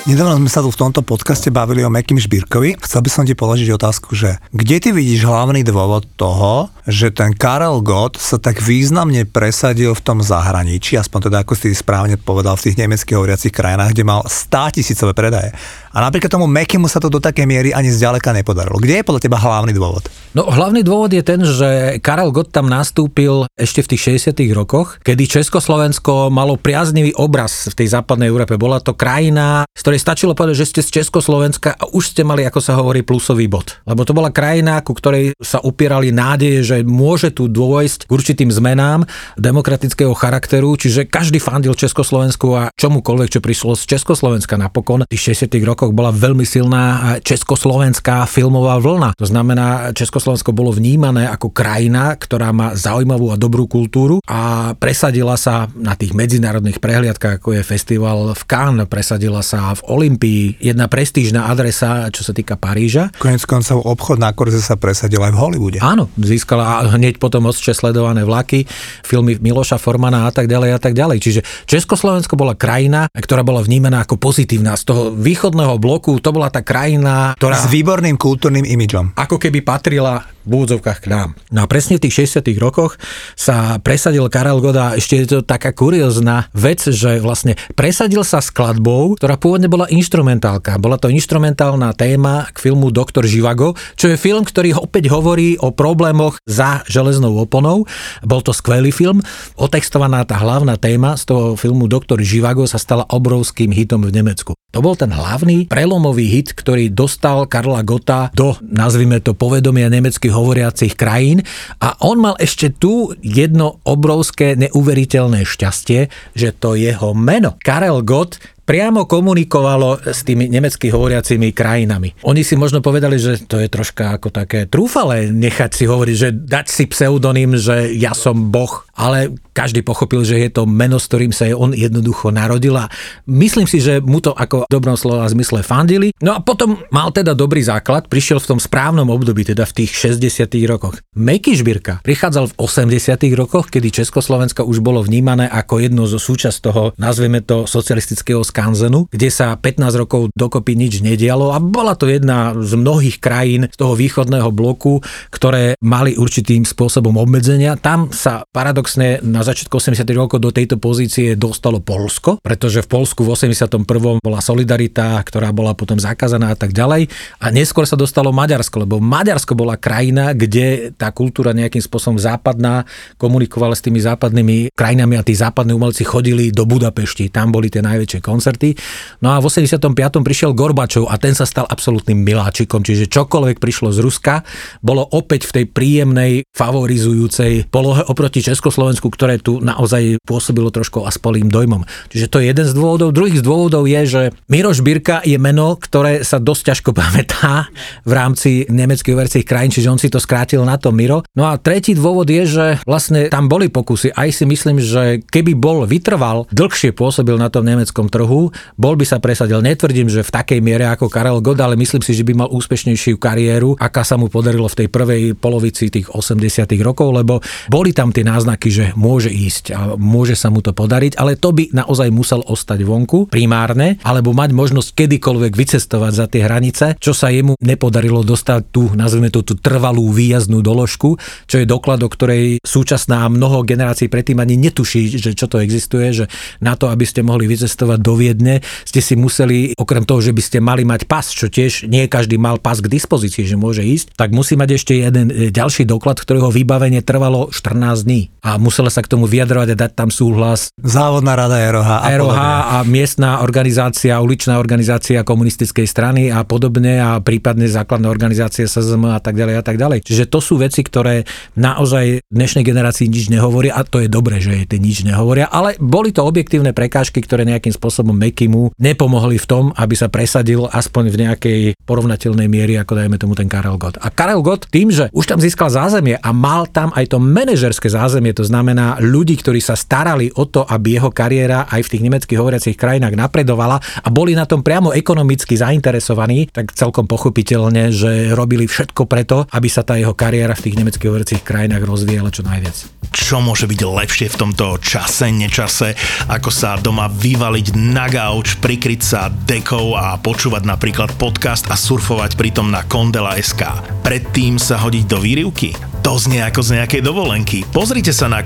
Nedávno 0.04 0.36
sme 0.36 0.52
sa 0.52 0.60
tu 0.60 0.68
v 0.68 0.76
tomto 0.76 1.00
podcaste 1.00 1.48
bavili 1.48 1.80
o 1.80 1.88
Mekim 1.88 2.20
Žbírkovi. 2.20 2.76
Chcel 2.84 3.08
by 3.08 3.10
som 3.10 3.24
ti 3.24 3.40
položiť 3.40 3.72
otázku, 3.72 4.12
že 4.12 4.36
kde 4.52 4.76
ty 4.84 4.90
vidíš 4.92 5.24
hlavný 5.24 5.64
dôvod 5.64 6.04
toho, 6.20 6.68
že 6.84 7.08
ten 7.16 7.32
Karel 7.32 7.80
Gott 7.80 8.20
sa 8.20 8.36
tak 8.36 8.60
významne 8.60 9.24
presadil 9.24 9.96
v 9.96 10.04
tom 10.04 10.20
zahraničí, 10.20 11.00
aspoň 11.00 11.32
teda 11.32 11.48
ako 11.48 11.56
si 11.56 11.72
správne 11.72 12.20
povedal 12.20 12.60
v 12.60 12.68
tých 12.68 12.84
nemeckých 12.84 13.16
hovoriacich 13.16 13.56
krajinách, 13.56 13.96
kde 13.96 14.04
mal 14.04 14.28
100 14.28 14.76
tisícové 14.76 15.16
predaje. 15.16 15.56
A 15.96 16.04
napríklad 16.04 16.28
tomu 16.28 16.52
Mekimu 16.52 16.92
sa 16.92 17.00
to 17.00 17.08
do 17.08 17.24
takej 17.24 17.48
miery 17.48 17.70
ani 17.72 17.88
zďaleka 17.88 18.36
nepodarilo. 18.36 18.84
Kde 18.84 19.00
je 19.00 19.08
podľa 19.08 19.24
teba 19.24 19.40
hlavný 19.40 19.72
dôvod? 19.72 20.04
No 20.36 20.52
hlavný 20.52 20.84
dôvod 20.84 21.16
je 21.16 21.24
ten, 21.24 21.40
že 21.48 22.02
Karel 22.04 22.34
Gott 22.36 22.52
tam 22.52 22.68
nastúpil 22.68 23.48
ešte 23.56 23.80
v 23.86 23.96
tých 23.96 24.20
60 24.36 24.36
rokoch, 24.52 25.00
kedy 25.06 25.32
Československo 25.32 26.28
malo 26.28 26.60
priaznivý 26.60 27.16
obraz 27.16 27.72
v 27.72 27.78
tej 27.80 27.96
západnej 27.96 28.28
Európe. 28.28 28.60
Bola 28.60 28.84
to 28.84 28.98
krajina, 28.98 29.64
z 29.72 29.82
ktorej 29.94 30.10
stačilo 30.10 30.34
povedať, 30.34 30.58
že 30.58 30.70
ste 30.74 30.82
z 30.82 30.90
Československa 31.06 31.78
a 31.78 31.86
už 31.94 32.18
ste 32.18 32.26
mali, 32.26 32.42
ako 32.50 32.58
sa 32.66 32.74
hovorí, 32.82 33.06
plusový 33.06 33.46
bod. 33.46 33.78
Lebo 33.86 34.02
to 34.02 34.18
bola 34.18 34.34
krajina, 34.34 34.82
ku 34.82 34.98
ktorej 34.98 35.38
sa 35.38 35.62
upierali 35.62 36.10
nádeje, 36.10 36.66
že 36.66 36.78
môže 36.82 37.30
tu 37.30 37.46
dôjsť 37.46 38.10
k 38.10 38.14
určitým 38.18 38.50
zmenám 38.50 39.06
demokratického 39.38 40.18
charakteru, 40.18 40.74
čiže 40.82 41.06
každý 41.06 41.38
fandil 41.38 41.78
Československu 41.78 42.48
a 42.58 42.64
čomukoľvek, 42.74 43.38
čo 43.38 43.46
prišlo 43.46 43.78
z 43.78 43.86
Československa 43.94 44.58
napokon. 44.58 45.06
V 45.06 45.14
tých 45.14 45.38
60 45.46 45.62
rokoch 45.62 45.94
bola 45.94 46.10
veľmi 46.10 46.42
silná 46.42 47.14
československá 47.22 48.26
filmová 48.26 48.82
vlna. 48.82 49.14
To 49.14 49.30
znamená, 49.30 49.94
Československo 49.94 50.58
bolo 50.58 50.74
vnímané 50.74 51.30
ako 51.30 51.54
krajina, 51.54 52.18
ktorá 52.18 52.50
má 52.50 52.74
zaujímavú 52.74 53.30
a 53.30 53.38
dobrú 53.38 53.70
kultúru 53.70 54.26
a 54.26 54.74
presadila 54.74 55.38
sa 55.38 55.70
na 55.78 55.94
tých 55.94 56.18
medzinárodných 56.18 56.82
prehliadkách, 56.82 57.38
ako 57.38 57.62
je 57.62 57.62
festival 57.62 58.34
v 58.34 58.44
Cannes, 58.50 58.90
presadila 58.90 59.44
sa 59.44 59.76
v 59.76 59.83
Olympii, 59.88 60.64
jedna 60.64 60.88
prestížna 60.88 61.52
adresa, 61.52 62.08
čo 62.10 62.24
sa 62.24 62.32
týka 62.32 62.56
Paríža. 62.56 63.12
Konec 63.20 63.44
koncov 63.44 63.84
obchod 63.84 64.18
na 64.20 64.32
kurze 64.32 64.64
sa 64.64 64.80
presadil 64.80 65.20
aj 65.20 65.34
v 65.36 65.40
Hollywoode. 65.40 65.80
Áno, 65.84 66.08
získala 66.16 66.88
hneď 66.96 67.20
potom 67.20 67.48
ostče 67.52 67.76
sledované 67.76 68.24
vlaky, 68.24 68.64
filmy 69.04 69.36
Miloša 69.36 69.76
Formana 69.76 70.28
a 70.28 70.32
tak 70.32 70.48
ďalej 70.48 70.70
a 70.76 70.80
tak 70.80 70.96
ďalej. 70.96 71.18
Čiže 71.20 71.42
Československo 71.68 72.40
bola 72.40 72.56
krajina, 72.56 73.12
ktorá 73.12 73.44
bola 73.44 73.60
vnímaná 73.60 74.08
ako 74.08 74.16
pozitívna. 74.16 74.80
Z 74.80 74.88
toho 74.88 75.02
východného 75.12 75.76
bloku 75.80 76.16
to 76.24 76.32
bola 76.32 76.48
tá 76.48 76.64
krajina, 76.64 77.36
ktorá... 77.36 77.60
S 77.60 77.68
výborným 77.68 78.16
kultúrnym 78.16 78.64
imidžom. 78.64 79.16
Ako 79.20 79.36
keby 79.36 79.64
patrila 79.64 80.24
v 80.44 80.60
úvodzovkách 80.60 81.00
k 81.04 81.08
nám. 81.08 81.30
No 81.56 81.64
a 81.64 81.70
presne 81.72 81.96
v 81.96 82.04
tých 82.08 82.28
60 82.28 82.44
rokoch 82.60 83.00
sa 83.34 83.80
presadil 83.80 84.28
Karel 84.28 84.60
Goda, 84.60 84.96
ešte 85.00 85.24
je 85.24 85.28
to 85.28 85.40
taká 85.40 85.72
kuriózna 85.72 86.52
vec, 86.52 86.84
že 86.84 87.24
vlastne 87.24 87.56
presadil 87.80 88.28
sa 88.28 88.44
skladbou, 88.44 89.16
ktorá 89.16 89.40
pôvodne 89.40 89.72
bola 89.74 89.90
instrumentálka. 89.90 90.78
Bola 90.78 91.02
to 91.02 91.10
instrumentálna 91.10 91.98
téma 91.98 92.46
k 92.54 92.62
filmu 92.62 92.94
Doktor 92.94 93.26
Živago, 93.26 93.74
čo 93.98 94.06
je 94.06 94.22
film, 94.22 94.46
ktorý 94.46 94.78
opäť 94.78 95.10
hovorí 95.10 95.58
o 95.58 95.74
problémoch 95.74 96.38
za 96.46 96.86
železnou 96.86 97.34
oponou. 97.42 97.90
Bol 98.22 98.46
to 98.46 98.54
skvelý 98.54 98.94
film. 98.94 99.26
Otextovaná 99.58 100.30
tá 100.30 100.38
hlavná 100.38 100.78
téma 100.78 101.18
z 101.18 101.26
toho 101.34 101.58
filmu 101.58 101.90
Doktor 101.90 102.22
Živago 102.22 102.70
sa 102.70 102.78
stala 102.78 103.10
obrovským 103.10 103.74
hitom 103.74 104.06
v 104.06 104.14
Nemecku. 104.14 104.54
To 104.74 104.82
bol 104.82 104.94
ten 104.94 105.10
hlavný 105.10 105.66
prelomový 105.70 106.30
hit, 106.30 106.54
ktorý 106.54 106.94
dostal 106.94 107.50
Karla 107.50 107.82
Gota 107.82 108.30
do, 108.34 108.54
nazvime 108.62 109.22
to, 109.26 109.34
povedomia 109.34 109.90
nemeckých 109.90 110.34
hovoriacich 110.34 110.94
krajín 110.94 111.46
a 111.82 111.98
on 112.06 112.22
mal 112.22 112.38
ešte 112.38 112.74
tu 112.74 113.14
jedno 113.22 113.82
obrovské 113.86 114.54
neuveriteľné 114.58 115.46
šťastie, 115.46 116.14
že 116.34 116.50
to 116.58 116.74
jeho 116.74 117.14
meno, 117.18 117.58
Karel 117.62 118.02
Gott, 118.02 118.42
priamo 118.64 119.04
komunikovalo 119.04 120.04
s 120.08 120.24
tými 120.24 120.48
nemecky 120.48 120.88
hovoriacimi 120.88 121.52
krajinami. 121.52 122.24
Oni 122.24 122.42
si 122.48 122.56
možno 122.56 122.80
povedali, 122.80 123.20
že 123.20 123.44
to 123.44 123.60
je 123.60 123.68
troška 123.68 124.16
ako 124.16 124.32
také 124.32 124.66
trúfale 124.68 125.30
nechať 125.32 125.72
si 125.76 125.84
hovoriť, 125.88 126.16
že 126.16 126.30
dať 126.32 126.66
si 126.72 126.84
pseudonym, 126.88 127.60
že 127.60 127.92
ja 127.96 128.16
som 128.16 128.52
boh 128.52 128.84
ale 128.94 129.34
každý 129.54 129.86
pochopil, 129.86 130.26
že 130.26 130.42
je 130.42 130.50
to 130.50 130.66
meno, 130.66 130.98
s 130.98 131.06
ktorým 131.06 131.30
sa 131.30 131.46
je 131.46 131.54
on 131.54 131.72
jednoducho 131.72 132.34
narodil 132.34 132.74
a 132.74 132.90
myslím 133.30 133.70
si, 133.70 133.78
že 133.78 134.02
mu 134.02 134.18
to 134.18 134.34
ako 134.34 134.66
v 134.66 134.72
dobrom 134.74 134.98
slova 134.98 135.30
zmysle 135.30 135.62
fandili. 135.62 136.10
No 136.20 136.34
a 136.34 136.42
potom 136.42 136.82
mal 136.90 137.14
teda 137.14 137.38
dobrý 137.38 137.62
základ, 137.62 138.10
prišiel 138.10 138.42
v 138.42 138.58
tom 138.58 138.60
správnom 138.60 139.06
období, 139.14 139.46
teda 139.46 139.70
v 139.70 139.86
tých 139.86 139.94
60 140.18 140.50
rokoch. 140.66 140.98
Meky 141.14 141.54
Žbírka 141.54 142.02
prichádzal 142.02 142.52
v 142.52 142.58
80 142.58 143.38
rokoch, 143.38 143.70
kedy 143.70 143.94
Československo 143.94 144.66
už 144.66 144.82
bolo 144.82 145.06
vnímané 145.06 145.46
ako 145.46 145.78
jedno 145.78 146.10
zo 146.10 146.18
súčasť 146.18 146.58
toho, 146.66 146.84
nazveme 146.98 147.46
to 147.46 147.70
socialistického 147.70 148.42
skanzenu, 148.42 149.06
kde 149.14 149.30
sa 149.30 149.54
15 149.54 150.02
rokov 150.02 150.34
dokopy 150.34 150.74
nič 150.74 151.06
nedialo 151.06 151.54
a 151.54 151.62
bola 151.62 151.94
to 151.94 152.10
jedna 152.10 152.58
z 152.58 152.74
mnohých 152.74 153.22
krajín 153.22 153.70
z 153.70 153.78
toho 153.78 153.94
východného 153.94 154.50
bloku, 154.50 155.04
ktoré 155.30 155.78
mali 155.84 156.18
určitým 156.18 156.66
spôsobom 156.66 157.14
obmedzenia. 157.20 157.78
Tam 157.78 158.10
sa 158.10 158.48
paradoxne 158.50 159.22
na 159.22 159.43
začiatku 159.44 159.76
80. 159.76 160.04
rokov 160.16 160.40
do 160.40 160.50
tejto 160.50 160.80
pozície 160.80 161.36
dostalo 161.36 161.84
Polsko, 161.84 162.40
pretože 162.40 162.82
v 162.84 162.88
Polsku 162.88 163.28
v 163.28 163.36
81. 163.36 163.84
bola 164.20 164.40
Solidarita, 164.40 165.20
ktorá 165.22 165.52
bola 165.52 165.76
potom 165.76 166.00
zakázaná 166.00 166.52
a 166.52 166.58
tak 166.58 166.72
ďalej. 166.72 167.12
A 167.44 167.52
neskôr 167.52 167.84
sa 167.84 168.00
dostalo 168.00 168.32
Maďarsko, 168.32 168.88
lebo 168.88 169.04
Maďarsko 169.04 169.54
bola 169.54 169.76
krajina, 169.76 170.32
kde 170.32 170.96
tá 170.96 171.12
kultúra 171.12 171.52
nejakým 171.52 171.84
spôsobom 171.84 172.16
západná 172.18 172.88
komunikovala 173.20 173.76
s 173.76 173.84
tými 173.84 174.00
západnými 174.00 174.72
krajinami 174.72 175.20
a 175.20 175.26
tí 175.28 175.36
západní 175.36 175.76
umelci 175.76 176.08
chodili 176.08 176.50
do 176.50 176.64
Budapešti, 176.64 177.28
tam 177.30 177.52
boli 177.52 177.68
tie 177.68 177.84
najväčšie 177.84 178.20
koncerty. 178.24 178.74
No 179.20 179.36
a 179.36 179.44
v 179.44 179.48
85. 179.52 180.24
prišiel 180.24 180.56
Gorbačov 180.56 181.12
a 181.12 181.20
ten 181.20 181.36
sa 181.36 181.44
stal 181.44 181.68
absolútnym 181.68 182.18
miláčikom, 182.22 182.82
čiže 182.82 183.12
čokoľvek 183.12 183.58
prišlo 183.60 183.92
z 183.92 184.00
Ruska, 184.00 184.48
bolo 184.80 185.04
opäť 185.12 185.50
v 185.50 185.62
tej 185.62 185.66
príjemnej, 185.70 186.32
favorizujúcej 186.54 187.68
polohe 187.70 188.06
oproti 188.06 188.46
Československu, 188.46 189.10
ktoré 189.10 189.33
ktoré 189.34 189.42
tu 189.42 189.58
naozaj 189.66 190.22
pôsobilo 190.22 190.70
trošku 190.70 191.10
aspolým 191.10 191.50
dojmom. 191.50 191.82
Čiže 192.14 192.30
to 192.30 192.38
je 192.38 192.54
jeden 192.54 192.66
z 192.70 192.74
dôvodov. 192.78 193.10
Druhý 193.10 193.42
z 193.42 193.46
dôvodov 193.46 193.90
je, 193.90 194.02
že 194.06 194.22
Miroš 194.46 194.86
Birka 194.86 195.26
je 195.26 195.42
meno, 195.42 195.74
ktoré 195.74 196.22
sa 196.22 196.38
dosť 196.38 196.62
ťažko 196.70 196.90
pamätá 197.02 197.74
v 198.06 198.12
rámci 198.14 198.70
nemeckých 198.70 199.16
overcích 199.18 199.46
krajín, 199.48 199.74
čiže 199.74 199.90
on 199.90 199.98
si 199.98 200.14
to 200.14 200.22
skrátil 200.22 200.62
na 200.62 200.78
to 200.78 200.94
Miro. 200.94 201.26
No 201.34 201.50
a 201.50 201.58
tretí 201.58 201.98
dôvod 201.98 202.30
je, 202.30 202.46
že 202.46 202.66
vlastne 202.86 203.34
tam 203.34 203.50
boli 203.50 203.74
pokusy. 203.74 204.14
Aj 204.14 204.30
si 204.30 204.46
myslím, 204.46 204.78
že 204.78 205.26
keby 205.26 205.58
bol 205.58 205.90
vytrval, 205.90 206.46
dlhšie 206.54 206.94
pôsobil 206.94 207.34
na 207.42 207.50
tom 207.50 207.66
nemeckom 207.66 208.14
trhu, 208.14 208.54
bol 208.78 208.94
by 208.94 209.06
sa 209.08 209.18
presadil. 209.18 209.66
Netvrdím, 209.66 210.14
že 210.14 210.22
v 210.22 210.30
takej 210.30 210.60
miere 210.62 210.86
ako 210.94 211.10
Karel 211.10 211.42
Gott, 211.42 211.58
ale 211.58 211.80
myslím 211.80 212.06
si, 212.06 212.14
že 212.14 212.28
by 212.28 212.46
mal 212.46 212.50
úspešnejšiu 212.54 213.18
kariéru, 213.18 213.80
aká 213.80 214.06
sa 214.06 214.20
mu 214.20 214.30
podarilo 214.30 214.70
v 214.70 214.86
tej 214.86 214.88
prvej 214.92 215.24
polovici 215.34 215.90
tých 215.90 216.12
80 216.12 216.70
rokov, 216.84 217.10
lebo 217.16 217.40
boli 217.72 217.96
tam 217.96 218.12
tie 218.12 218.28
náznaky, 218.28 218.68
že 218.70 218.86
môže 219.00 219.23
môže 219.24 219.40
ísť 219.40 219.66
a 219.72 219.80
môže 219.96 220.36
sa 220.36 220.52
mu 220.52 220.60
to 220.60 220.76
podariť, 220.76 221.16
ale 221.16 221.40
to 221.40 221.56
by 221.56 221.72
naozaj 221.72 222.12
musel 222.12 222.44
ostať 222.44 222.84
vonku 222.84 223.32
primárne, 223.32 223.96
alebo 224.04 224.36
mať 224.36 224.52
možnosť 224.52 225.00
kedykoľvek 225.00 225.56
vycestovať 225.56 226.12
za 226.12 226.26
tie 226.28 226.44
hranice, 226.44 226.86
čo 227.00 227.16
sa 227.16 227.32
jemu 227.32 227.56
nepodarilo 227.64 228.20
dostať 228.28 228.62
tu, 228.68 228.92
nazveme 228.92 229.32
to 229.32 229.48
tú 229.48 229.56
trvalú 229.56 230.12
výjazdnú 230.12 230.60
doložku, 230.60 231.16
čo 231.48 231.56
je 231.56 231.64
doklad, 231.64 232.04
o 232.04 232.12
ktorej 232.12 232.60
súčasná 232.68 233.24
mnoho 233.32 233.64
generácií 233.64 234.12
predtým 234.12 234.44
ani 234.44 234.60
netuší, 234.60 235.16
že 235.16 235.32
čo 235.32 235.48
to 235.48 235.64
existuje, 235.64 236.12
že 236.12 236.26
na 236.60 236.76
to, 236.76 236.92
aby 236.92 237.08
ste 237.08 237.24
mohli 237.24 237.48
vycestovať 237.48 238.00
do 238.04 238.20
Viedne, 238.20 238.60
ste 238.84 239.00
si 239.00 239.16
museli, 239.16 239.72
okrem 239.80 240.04
toho, 240.04 240.20
že 240.20 240.36
by 240.36 240.44
ste 240.44 240.60
mali 240.60 240.84
mať 240.84 241.08
pas, 241.08 241.24
čo 241.24 241.48
tiež 241.48 241.88
nie 241.88 242.12
každý 242.12 242.36
mal 242.36 242.60
pas 242.60 242.84
k 242.84 242.92
dispozícii, 242.92 243.48
že 243.48 243.56
môže 243.56 243.88
ísť, 243.88 244.20
tak 244.20 244.36
musí 244.36 244.60
mať 244.60 244.70
ešte 244.76 245.00
jeden 245.00 245.32
e, 245.32 245.48
ďalší 245.48 245.88
doklad, 245.88 246.20
ktorého 246.20 246.52
vybavenie 246.52 247.00
trvalo 247.00 247.48
14 247.56 248.04
dní 248.04 248.34
a 248.44 248.60
musela 248.60 248.92
sa 248.92 249.00
k 249.00 249.13
tomu 249.14 249.30
vyjadrovať 249.30 249.78
a 249.78 249.80
dať 249.86 249.92
tam 249.94 250.10
súhlas. 250.10 250.74
Závodná 250.82 251.38
rada 251.38 251.62
ROH. 251.62 251.90
A 252.02 252.10
ROH 252.18 252.40
a 252.42 252.78
miestna 252.82 253.46
organizácia, 253.46 254.18
uličná 254.18 254.58
organizácia 254.58 255.22
komunistickej 255.22 255.86
strany 255.86 256.34
a 256.34 256.42
podobne 256.42 256.98
a 256.98 257.22
prípadne 257.22 257.70
základné 257.70 258.10
organizácie 258.10 258.66
SZM 258.66 259.14
a 259.14 259.22
tak 259.22 259.38
ďalej 259.38 259.56
a 259.62 259.64
tak 259.64 259.78
ďalej. 259.78 260.02
Čiže 260.02 260.26
to 260.26 260.42
sú 260.42 260.58
veci, 260.58 260.82
ktoré 260.82 261.30
naozaj 261.54 262.26
dnešnej 262.34 262.66
generácii 262.66 263.06
nič 263.06 263.30
nehovoria 263.30 263.78
a 263.78 263.86
to 263.86 264.02
je 264.02 264.10
dobré, 264.10 264.42
že 264.42 264.66
je 264.66 264.78
nič 264.82 265.06
nehovoria, 265.06 265.46
ale 265.46 265.78
boli 265.78 266.10
to 266.10 266.26
objektívne 266.26 266.74
prekážky, 266.74 267.22
ktoré 267.22 267.46
nejakým 267.46 267.76
spôsobom 267.76 268.18
Mekimu 268.18 268.74
nepomohli 268.82 269.38
v 269.38 269.46
tom, 269.46 269.64
aby 269.78 269.94
sa 269.94 270.10
presadil 270.10 270.66
aspoň 270.72 271.04
v 271.14 271.20
nejakej 271.28 271.62
porovnateľnej 271.86 272.48
miery, 272.50 272.80
ako 272.80 272.98
dajme 272.98 273.18
tomu 273.20 273.38
ten 273.38 273.52
Karel 273.52 273.78
Gott. 273.78 274.00
A 274.02 274.10
Karel 274.10 274.42
Gott 274.42 274.66
tým, 274.72 274.90
že 274.90 275.12
už 275.14 275.30
tam 275.30 275.38
získal 275.38 275.70
zázemie 275.70 276.18
a 276.18 276.30
mal 276.34 276.66
tam 276.66 276.90
aj 276.96 277.14
to 277.14 277.22
manažerské 277.22 277.92
zázemie, 277.92 278.32
to 278.32 278.48
znamená 278.48 279.03
ľudí, 279.04 279.36
ktorí 279.36 279.60
sa 279.60 279.76
starali 279.76 280.32
o 280.40 280.48
to, 280.48 280.64
aby 280.64 280.96
jeho 280.96 281.12
kariéra 281.12 281.68
aj 281.68 281.84
v 281.84 281.92
tých 281.92 282.04
nemeckých 282.08 282.40
hovoriacich 282.40 282.80
krajinách 282.80 283.20
napredovala 283.20 283.78
a 283.78 284.08
boli 284.08 284.32
na 284.34 284.48
tom 284.48 284.64
priamo 284.64 284.96
ekonomicky 284.96 285.60
zainteresovaní, 285.60 286.48
tak 286.50 286.72
celkom 286.72 287.06
pochopiteľne, 287.06 287.92
že 287.92 288.32
robili 288.32 288.66
všetko 288.66 289.06
preto, 289.06 289.44
aby 289.52 289.68
sa 289.68 289.84
tá 289.84 290.00
jeho 290.00 290.16
kariéra 290.16 290.56
v 290.56 290.72
tých 290.72 290.80
nemeckých 290.80 291.10
hovoriacich 291.12 291.44
krajinách 291.44 291.84
rozvíjala 291.84 292.32
čo 292.32 292.48
najviac. 292.48 292.76
Čo 293.14 293.44
môže 293.44 293.70
byť 293.70 293.82
lepšie 293.84 294.28
v 294.32 294.40
tomto 294.40 294.80
čase, 294.82 295.30
nečase, 295.30 295.94
ako 296.32 296.50
sa 296.50 296.80
doma 296.80 297.12
vyvaliť 297.12 297.78
na 297.78 298.10
gauč, 298.10 298.58
prikryť 298.58 299.02
sa 299.04 299.30
dekou 299.30 299.94
a 299.94 300.18
počúvať 300.18 300.66
napríklad 300.66 301.14
podcast 301.20 301.70
a 301.70 301.78
surfovať 301.78 302.40
pritom 302.40 302.72
na 302.72 302.82
Kondela.sk. 302.88 303.62
Predtým 304.02 304.58
sa 304.58 304.82
hodiť 304.82 305.06
do 305.06 305.22
výrivky? 305.22 305.76
To 306.04 306.20
znie 306.20 306.44
ako 306.44 306.60
z 306.60 306.84
nejakej 306.84 307.00
dovolenky. 307.00 307.64
Pozrite 307.72 308.12
sa 308.12 308.28
na 308.28 308.44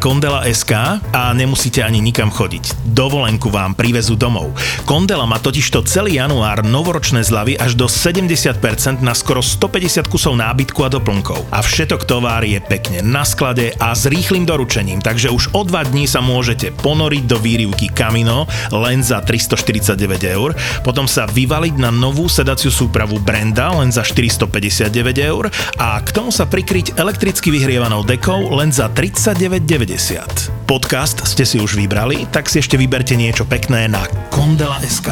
Kondela.sk 0.47 1.03
a 1.11 1.35
nemusíte 1.35 1.83
ani 1.83 1.99
nikam 1.99 2.31
chodiť. 2.31 2.95
Dovolenku 2.95 3.51
vám 3.51 3.75
privezú 3.75 4.15
domov. 4.15 4.55
Kondela 4.87 5.27
má 5.27 5.43
totižto 5.43 5.83
celý 5.83 6.23
január 6.23 6.63
novoročné 6.63 7.19
zľavy 7.19 7.59
až 7.59 7.75
do 7.75 7.91
70% 7.91 8.55
na 9.03 9.11
skoro 9.11 9.43
150 9.43 10.07
kusov 10.07 10.39
nábytku 10.39 10.87
a 10.87 10.89
doplnkov. 10.89 11.43
A 11.51 11.59
všetok 11.59 12.07
tovar 12.07 12.47
je 12.47 12.63
pekne 12.63 13.03
na 13.03 13.27
sklade 13.27 13.75
a 13.75 13.91
s 13.91 14.07
rýchlým 14.07 14.47
doručením, 14.47 15.03
takže 15.03 15.27
už 15.35 15.51
o 15.51 15.67
dva 15.67 15.83
dní 15.83 16.07
sa 16.07 16.23
môžete 16.23 16.71
ponoriť 16.79 17.23
do 17.27 17.35
výrivky 17.43 17.91
Camino 17.91 18.47
len 18.71 19.03
za 19.03 19.19
349 19.19 19.99
eur, 20.31 20.55
potom 20.79 21.11
sa 21.11 21.27
vyvaliť 21.27 21.75
na 21.75 21.91
novú 21.91 22.31
sedaciu 22.31 22.71
súpravu 22.71 23.19
Brenda 23.19 23.75
len 23.75 23.91
za 23.91 23.99
459 23.99 24.95
eur 25.27 25.51
a 25.75 25.99
k 25.99 26.09
tomu 26.15 26.31
sa 26.31 26.47
prikryť 26.47 26.95
elektricky 26.95 27.51
vyhrievanou 27.51 28.07
dekou 28.07 28.47
len 28.55 28.71
za 28.71 28.87
39,90. 28.87 30.37
Podcast 30.65 31.24
ste 31.25 31.46
si 31.46 31.62
už 31.62 31.77
vybrali, 31.77 32.27
tak 32.34 32.50
si 32.51 32.60
ešte 32.60 32.75
vyberte 32.75 33.13
niečo 33.15 33.46
pekné 33.46 33.88
na 33.88 34.03
Kondela.sk. 34.34 35.10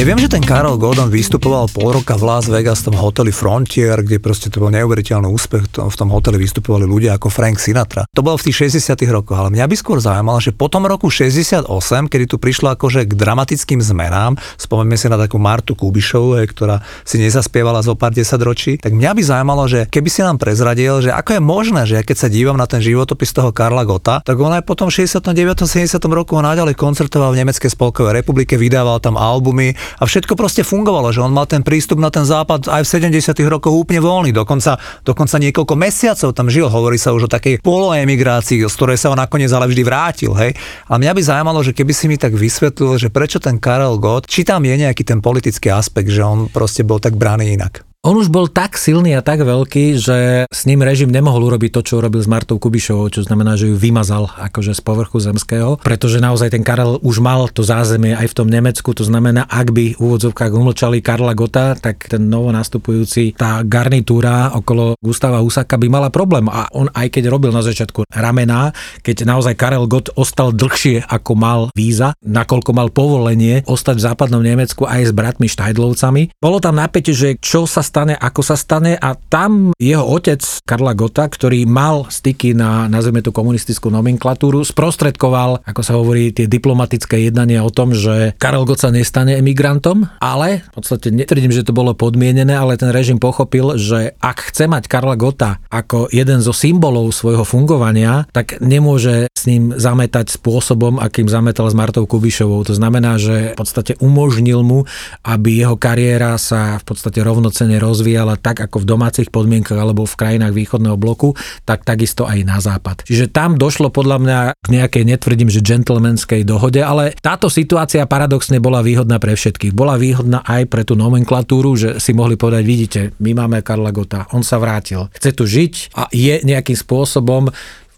Ja 0.00 0.08
viem, 0.08 0.16
že 0.16 0.32
ten 0.32 0.40
Karol 0.40 0.80
Gordon 0.80 1.12
vystupoval 1.12 1.68
pol 1.76 1.92
roka 1.92 2.16
v 2.16 2.24
Las 2.24 2.48
Vegas 2.48 2.80
v 2.80 2.88
tom 2.88 2.96
hoteli 2.96 3.28
Frontier, 3.28 4.00
kde 4.00 4.16
proste 4.16 4.48
to 4.48 4.56
bol 4.56 4.72
neuveriteľný 4.72 5.28
úspech. 5.28 5.76
V 5.76 5.92
tom 5.92 6.08
hoteli 6.08 6.40
vystupovali 6.40 6.88
ľudia 6.88 7.20
ako 7.20 7.28
Frank 7.28 7.60
Sinatra. 7.60 8.08
To 8.16 8.24
bolo 8.24 8.40
v 8.40 8.48
tých 8.48 8.80
60 8.80 8.96
rokoch, 9.12 9.36
ale 9.36 9.52
mňa 9.52 9.68
by 9.68 9.76
skôr 9.76 10.00
zaujímalo, 10.00 10.40
že 10.40 10.56
po 10.56 10.72
tom 10.72 10.88
roku 10.88 11.12
68, 11.12 11.68
kedy 12.08 12.32
tu 12.32 12.40
prišlo 12.40 12.72
akože 12.80 13.04
k 13.04 13.12
dramatickým 13.12 13.84
zmenám, 13.84 14.40
spomeňme 14.56 14.96
si 14.96 15.04
na 15.12 15.20
takú 15.20 15.36
Martu 15.36 15.76
Kubišovu, 15.76 16.40
ktorá 16.48 16.80
si 17.04 17.20
nezaspievala 17.20 17.84
zo 17.84 17.92
pár 17.92 18.16
desať 18.16 18.40
ročí, 18.40 18.72
tak 18.80 18.96
mňa 18.96 19.12
by 19.12 19.20
zaujímalo, 19.20 19.68
že 19.68 19.84
keby 19.84 20.08
si 20.08 20.24
nám 20.24 20.40
prezradil, 20.40 21.04
že 21.04 21.12
ako 21.12 21.36
je 21.36 21.42
možné, 21.44 21.84
že 21.84 22.00
ja 22.00 22.02
keď 22.08 22.16
sa 22.24 22.32
dívam 22.32 22.56
na 22.56 22.64
ten 22.64 22.80
životopis 22.80 23.36
toho 23.36 23.52
Karla 23.52 23.84
Gota, 23.84 24.24
tak 24.24 24.40
on 24.40 24.56
aj 24.56 24.64
po 24.64 24.72
tom 24.72 24.88
69. 24.88 25.28
70. 25.68 26.00
roku 26.08 26.40
naďalej 26.40 26.72
koncertoval 26.72 27.36
v 27.36 27.44
Nemeckej 27.44 27.68
spolkovej 27.68 28.16
republike, 28.16 28.56
vydával 28.56 28.96
tam 28.96 29.20
albumy, 29.20 29.76
a 29.98 30.06
všetko 30.06 30.38
proste 30.38 30.62
fungovalo, 30.62 31.10
že 31.10 31.24
on 31.24 31.34
mal 31.34 31.50
ten 31.50 31.66
prístup 31.66 31.98
na 31.98 32.12
ten 32.12 32.22
západ 32.22 32.70
aj 32.70 32.86
v 32.86 32.88
70. 33.10 33.34
rokoch 33.50 33.74
úplne 33.74 33.98
voľný, 33.98 34.30
dokonca, 34.30 34.78
dokonca 35.02 35.36
niekoľko 35.42 35.74
mesiacov 35.74 36.30
tam 36.30 36.46
žil, 36.46 36.70
hovorí 36.70 37.00
sa 37.00 37.10
už 37.10 37.26
o 37.26 37.30
takej 37.30 37.58
poloemigrácii, 37.64 38.62
z 38.62 38.74
ktorej 38.78 38.98
sa 39.00 39.10
on 39.10 39.18
nakoniec 39.18 39.50
ale 39.50 39.66
vždy 39.66 39.82
vrátil, 39.82 40.32
hej. 40.38 40.54
Ale 40.86 41.02
mňa 41.02 41.12
by 41.16 41.22
zaujímalo, 41.26 41.60
že 41.66 41.74
keby 41.74 41.92
si 41.96 42.06
mi 42.06 42.14
tak 42.14 42.38
vysvetlil, 42.38 43.00
že 43.00 43.08
prečo 43.10 43.42
ten 43.42 43.58
Karel 43.58 43.98
Gott, 43.98 44.30
či 44.30 44.46
tam 44.46 44.62
je 44.62 44.78
nejaký 44.78 45.02
ten 45.02 45.18
politický 45.18 45.74
aspekt, 45.74 46.12
že 46.12 46.22
on 46.22 46.46
proste 46.46 46.86
bol 46.86 47.02
tak 47.02 47.18
brány 47.18 47.58
inak. 47.58 47.89
On 48.00 48.16
už 48.16 48.32
bol 48.32 48.48
tak 48.48 48.80
silný 48.80 49.12
a 49.12 49.20
tak 49.20 49.44
veľký, 49.44 50.00
že 50.00 50.48
s 50.48 50.64
ním 50.64 50.80
režim 50.80 51.12
nemohol 51.12 51.52
urobiť 51.52 51.68
to, 51.68 51.80
čo 51.84 52.00
urobil 52.00 52.24
s 52.24 52.32
Martou 52.32 52.56
Kubišovou, 52.56 53.12
čo 53.12 53.20
znamená, 53.20 53.60
že 53.60 53.68
ju 53.68 53.76
vymazal 53.76 54.24
akože 54.24 54.72
z 54.72 54.80
povrchu 54.80 55.20
zemského, 55.20 55.76
pretože 55.76 56.16
naozaj 56.16 56.48
ten 56.48 56.64
Karel 56.64 56.96
už 57.04 57.20
mal 57.20 57.52
to 57.52 57.60
zázemie 57.60 58.16
aj 58.16 58.32
v 58.32 58.36
tom 58.40 58.48
Nemecku, 58.48 58.96
to 58.96 59.04
znamená, 59.04 59.44
ak 59.44 59.76
by 59.76 59.92
v 59.92 60.00
úvodzovkách 60.00 60.48
umlčali 60.48 61.04
Karla 61.04 61.36
Gota, 61.36 61.76
tak 61.76 62.08
ten 62.08 62.24
novo 62.24 62.48
nastupujúci, 62.48 63.36
tá 63.36 63.60
garnitúra 63.68 64.56
okolo 64.56 64.96
Gustava 65.04 65.44
Husaka 65.44 65.76
by 65.76 65.92
mala 65.92 66.08
problém. 66.08 66.48
A 66.48 66.72
on 66.72 66.88
aj 66.96 67.12
keď 67.12 67.28
robil 67.28 67.52
na 67.52 67.60
začiatku 67.60 68.08
ramená, 68.08 68.72
keď 69.04 69.28
naozaj 69.28 69.60
Karel 69.60 69.84
Gott 69.84 70.08
ostal 70.16 70.56
dlhšie 70.56 71.04
ako 71.04 71.36
mal 71.36 71.60
víza, 71.76 72.16
nakoľko 72.24 72.72
mal 72.72 72.88
povolenie 72.88 73.60
ostať 73.68 74.00
v 74.00 74.06
západnom 74.08 74.40
Nemecku 74.40 74.88
aj 74.88 75.04
s 75.04 75.12
bratmi 75.12 75.52
Štajdlovcami. 75.52 76.40
Bolo 76.40 76.64
tam 76.64 76.80
napätie, 76.80 77.12
že 77.12 77.36
čo 77.36 77.68
sa 77.68 77.89
stane, 77.90 78.14
ako 78.14 78.46
sa 78.46 78.54
stane 78.54 78.94
a 78.94 79.18
tam 79.18 79.74
jeho 79.74 80.06
otec 80.06 80.38
Karla 80.62 80.94
Gota, 80.94 81.26
ktorý 81.26 81.66
mal 81.66 82.06
styky 82.06 82.54
na, 82.54 82.86
nazvime 82.86 83.18
tú 83.18 83.34
komunistickú 83.34 83.90
nomenklatúru, 83.90 84.62
sprostredkoval, 84.62 85.66
ako 85.66 85.82
sa 85.82 85.98
hovorí, 85.98 86.30
tie 86.30 86.46
diplomatické 86.46 87.26
jednania 87.26 87.66
o 87.66 87.74
tom, 87.74 87.90
že 87.90 88.38
Karel 88.38 88.62
Gott 88.62 88.86
sa 88.86 88.94
nestane 88.94 89.34
emigrantom, 89.42 90.06
ale 90.22 90.62
v 90.70 90.72
podstate 90.78 91.10
netvrdím, 91.10 91.50
že 91.50 91.66
to 91.66 91.74
bolo 91.74 91.98
podmienené, 91.98 92.54
ale 92.54 92.78
ten 92.78 92.94
režim 92.94 93.18
pochopil, 93.18 93.74
že 93.74 94.14
ak 94.22 94.54
chce 94.54 94.70
mať 94.70 94.86
Karla 94.86 95.18
Gota 95.18 95.58
ako 95.66 96.06
jeden 96.14 96.38
zo 96.38 96.54
symbolov 96.54 97.10
svojho 97.10 97.42
fungovania, 97.42 98.30
tak 98.30 98.62
nemôže 98.62 99.26
s 99.40 99.48
ním 99.48 99.72
zametať 99.72 100.36
spôsobom, 100.36 101.00
akým 101.00 101.24
zametal 101.24 101.64
s 101.64 101.74
Martou 101.74 102.04
Kubišovou. 102.04 102.60
To 102.68 102.76
znamená, 102.76 103.16
že 103.16 103.56
v 103.56 103.58
podstate 103.58 103.96
umožnil 103.96 104.60
mu, 104.60 104.84
aby 105.24 105.64
jeho 105.64 105.80
kariéra 105.80 106.36
sa 106.36 106.76
v 106.76 106.84
podstate 106.84 107.24
rovnocene 107.24 107.79
rozvíjala 107.80 108.36
tak 108.36 108.60
ako 108.60 108.84
v 108.84 108.88
domácich 108.92 109.28
podmienkach 109.32 109.80
alebo 109.80 110.04
v 110.04 110.14
krajinách 110.14 110.52
východného 110.52 111.00
bloku, 111.00 111.32
tak 111.64 111.88
takisto 111.88 112.28
aj 112.28 112.38
na 112.44 112.60
západ. 112.60 113.08
Čiže 113.08 113.32
tam 113.32 113.56
došlo 113.56 113.88
podľa 113.88 114.18
mňa 114.20 114.38
k 114.60 114.66
nejakej, 114.68 115.04
netvrdím, 115.08 115.48
že 115.48 115.64
gentlemanskej 115.64 116.44
dohode, 116.44 116.84
ale 116.84 117.16
táto 117.18 117.48
situácia 117.48 118.04
paradoxne 118.04 118.60
bola 118.60 118.84
výhodná 118.84 119.16
pre 119.16 119.32
všetkých. 119.32 119.72
Bola 119.72 119.96
výhodná 119.96 120.44
aj 120.44 120.68
pre 120.68 120.84
tú 120.84 120.94
nomenklatúru, 120.94 121.72
že 121.74 121.88
si 121.96 122.12
mohli 122.12 122.36
povedať, 122.36 122.62
vidíte, 122.62 123.00
my 123.18 123.32
máme 123.32 123.64
Karla 123.64 123.90
Gota, 123.90 124.28
on 124.36 124.44
sa 124.44 124.60
vrátil, 124.60 125.08
chce 125.16 125.30
tu 125.32 125.48
žiť 125.48 125.96
a 125.96 126.12
je 126.12 126.44
nejakým 126.44 126.76
spôsobom 126.76 127.48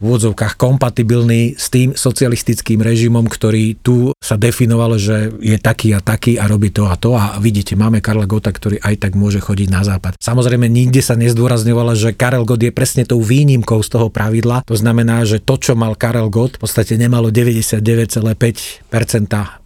v 0.02 0.10
úvodzovkách 0.10 0.58
kompatibilný 0.58 1.54
s 1.54 1.70
tým 1.70 1.94
socialistickým 1.94 2.82
režimom, 2.82 3.22
ktorý 3.30 3.78
tu 3.78 4.10
sa 4.18 4.34
definovalo, 4.34 4.98
že 4.98 5.30
je 5.38 5.54
taký 5.62 5.94
a 5.94 6.02
taký 6.02 6.42
a 6.42 6.50
robí 6.50 6.74
to 6.74 6.90
a 6.90 6.98
to 6.98 7.14
a 7.14 7.38
vidíte, 7.38 7.78
máme 7.78 8.02
Karla 8.02 8.26
Gota, 8.26 8.50
ktorý 8.50 8.82
aj 8.82 8.98
tak 8.98 9.14
môže 9.14 9.38
chodiť 9.38 9.68
na 9.70 9.86
západ. 9.86 10.18
Samozrejme, 10.18 10.66
nikde 10.66 10.98
sa 11.06 11.14
nezdôrazňovalo, 11.14 11.94
že 11.94 12.18
Karel 12.18 12.42
Gott 12.42 12.58
je 12.66 12.74
presne 12.74 13.06
tou 13.06 13.22
výnimkou 13.22 13.78
z 13.86 13.88
toho 13.94 14.10
pravidla. 14.10 14.66
To 14.66 14.74
znamená, 14.74 15.22
že 15.22 15.38
to, 15.38 15.54
čo 15.54 15.78
mal 15.78 15.94
Karel 15.94 16.26
Gott, 16.34 16.58
v 16.58 16.66
podstate 16.66 16.98
nemalo 16.98 17.30
99,5% 17.30 18.90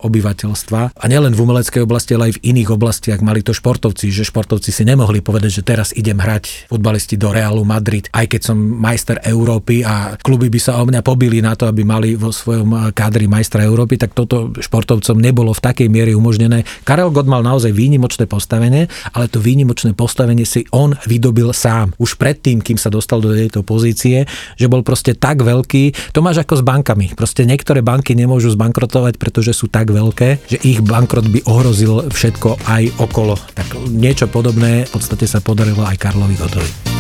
obyvateľstva. 0.05 0.81
A 0.93 1.05
nielen 1.09 1.33
v 1.33 1.41
umeleckej 1.41 1.81
oblasti, 1.81 2.13
ale 2.13 2.29
aj 2.29 2.37
v 2.37 2.45
iných 2.53 2.69
oblastiach 2.77 3.25
mali 3.25 3.41
to 3.41 3.57
športovci, 3.57 4.13
že 4.13 4.29
športovci 4.29 4.69
si 4.69 4.85
nemohli 4.85 5.25
povedať, 5.25 5.61
že 5.61 5.63
teraz 5.65 5.97
idem 5.97 6.21
hrať 6.21 6.69
futbalisti 6.69 7.17
do 7.17 7.33
Realu 7.33 7.65
Madrid, 7.65 8.13
aj 8.13 8.37
keď 8.37 8.41
som 8.53 8.59
majster 8.61 9.17
Európy 9.25 9.81
a 9.81 10.21
kluby 10.27 10.51
by 10.51 10.59
sa 10.59 10.83
o 10.83 10.85
mňa 10.91 11.07
pobili 11.07 11.39
na 11.39 11.55
to, 11.55 11.71
aby 11.71 11.87
mali 11.87 12.19
vo 12.19 12.35
svojom 12.35 12.67
eh, 12.75 12.81
kádri 12.91 13.31
majstra 13.31 13.63
Európy, 13.63 13.95
tak 13.95 14.11
toto 14.19 14.51
športovcom 14.59 15.15
nebolo 15.23 15.55
v 15.55 15.63
takej 15.63 15.87
miere 15.87 16.19
umožnené. 16.19 16.67
Karel 16.83 17.15
Gott 17.15 17.31
mal 17.31 17.47
naozaj 17.47 17.71
výnimočné 17.71 18.27
postavenie, 18.27 18.91
ale 19.15 19.31
to 19.31 19.39
výnimočné 19.39 19.95
postavenie 19.95 20.43
si 20.43 20.67
on 20.75 20.99
vydobil 21.07 21.55
sám. 21.55 21.95
Už 22.03 22.19
predtým, 22.19 22.59
kým 22.59 22.75
sa 22.75 22.91
dostal 22.91 23.23
do 23.23 23.31
tejto 23.31 23.63
pozície, 23.63 24.27
že 24.59 24.67
bol 24.67 24.83
proste 24.83 25.15
tak 25.15 25.47
veľký. 25.47 26.11
To 26.11 26.19
máš 26.27 26.43
ako 26.43 26.59
s 26.59 26.67
bankami. 26.67 27.15
Proste 27.15 27.47
niektoré 27.47 27.87
banky 27.87 28.19
nemôžu 28.19 28.51
zbankrotovať, 28.59 29.23
pretože 29.23 29.55
sú 29.55 29.71
tak 29.71 29.95
veľké, 29.95 30.51
že 30.51 30.59
ich 30.67 30.83
bankrot 30.83 31.31
by 31.31 31.47
ohrozil 31.47 32.11
všetko 32.11 32.67
aj 32.67 32.83
okolo. 32.99 33.39
Tak 33.55 33.79
niečo 33.95 34.27
podobné 34.27 34.89
v 34.89 34.91
podstate 34.91 35.31
sa 35.31 35.39
podarilo 35.39 35.87
aj 35.87 36.01
Karlovi 36.01 36.35
Gottovi. 36.35 36.96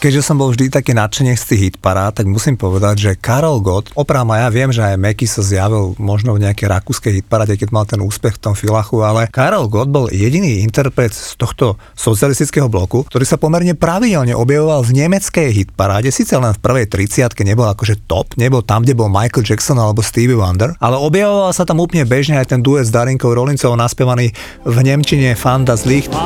Keďže 0.00 0.32
som 0.32 0.40
bol 0.40 0.48
vždy 0.48 0.72
taký 0.72 0.96
nadšenec 0.96 1.36
z 1.36 1.44
tých 1.44 1.62
hitparád, 1.68 2.16
tak 2.16 2.24
musím 2.24 2.56
povedať, 2.56 2.96
že 2.96 3.20
Karol 3.20 3.60
Gott, 3.60 3.92
oprám 3.92 4.32
ja 4.32 4.48
viem, 4.48 4.72
že 4.72 4.80
aj 4.80 4.96
Meky 4.96 5.28
sa 5.28 5.44
zjavil 5.44 5.92
možno 6.00 6.32
v 6.32 6.48
nejakej 6.48 6.72
rakúskej 6.72 7.20
hitparáde, 7.20 7.60
keď 7.60 7.68
mal 7.68 7.84
ten 7.84 8.00
úspech 8.00 8.40
v 8.40 8.48
tom 8.48 8.56
filachu, 8.56 9.04
ale 9.04 9.28
Karol 9.28 9.68
Gott 9.68 9.92
bol 9.92 10.08
jediný 10.08 10.64
interpret 10.64 11.12
z 11.12 11.36
tohto 11.36 11.76
socialistického 11.92 12.72
bloku, 12.72 13.04
ktorý 13.12 13.28
sa 13.28 13.36
pomerne 13.36 13.76
pravidelne 13.76 14.32
objavoval 14.32 14.88
v 14.88 15.04
nemeckej 15.04 15.52
hitparáde, 15.52 16.08
síce 16.08 16.32
len 16.32 16.56
v 16.56 16.62
prvej 16.64 16.88
30 16.88 17.36
nebol 17.44 17.68
akože 17.68 18.08
top, 18.08 18.40
nebol 18.40 18.64
tam, 18.64 18.88
kde 18.88 18.96
bol 18.96 19.12
Michael 19.12 19.44
Jackson 19.44 19.76
alebo 19.76 20.00
Stevie 20.00 20.40
Wonder, 20.40 20.80
ale 20.80 20.96
objavoval 20.96 21.52
sa 21.52 21.68
tam 21.68 21.76
úplne 21.76 22.08
bežne 22.08 22.40
aj 22.40 22.56
ten 22.56 22.64
duet 22.64 22.88
s 22.88 22.94
Darinkou 22.94 23.36
Rolincovou 23.36 23.76
naspievaný 23.76 24.32
v 24.64 24.76
Nemčine 24.80 25.36
Fanda 25.36 25.76
z 25.76 25.84
Licht. 25.84 26.16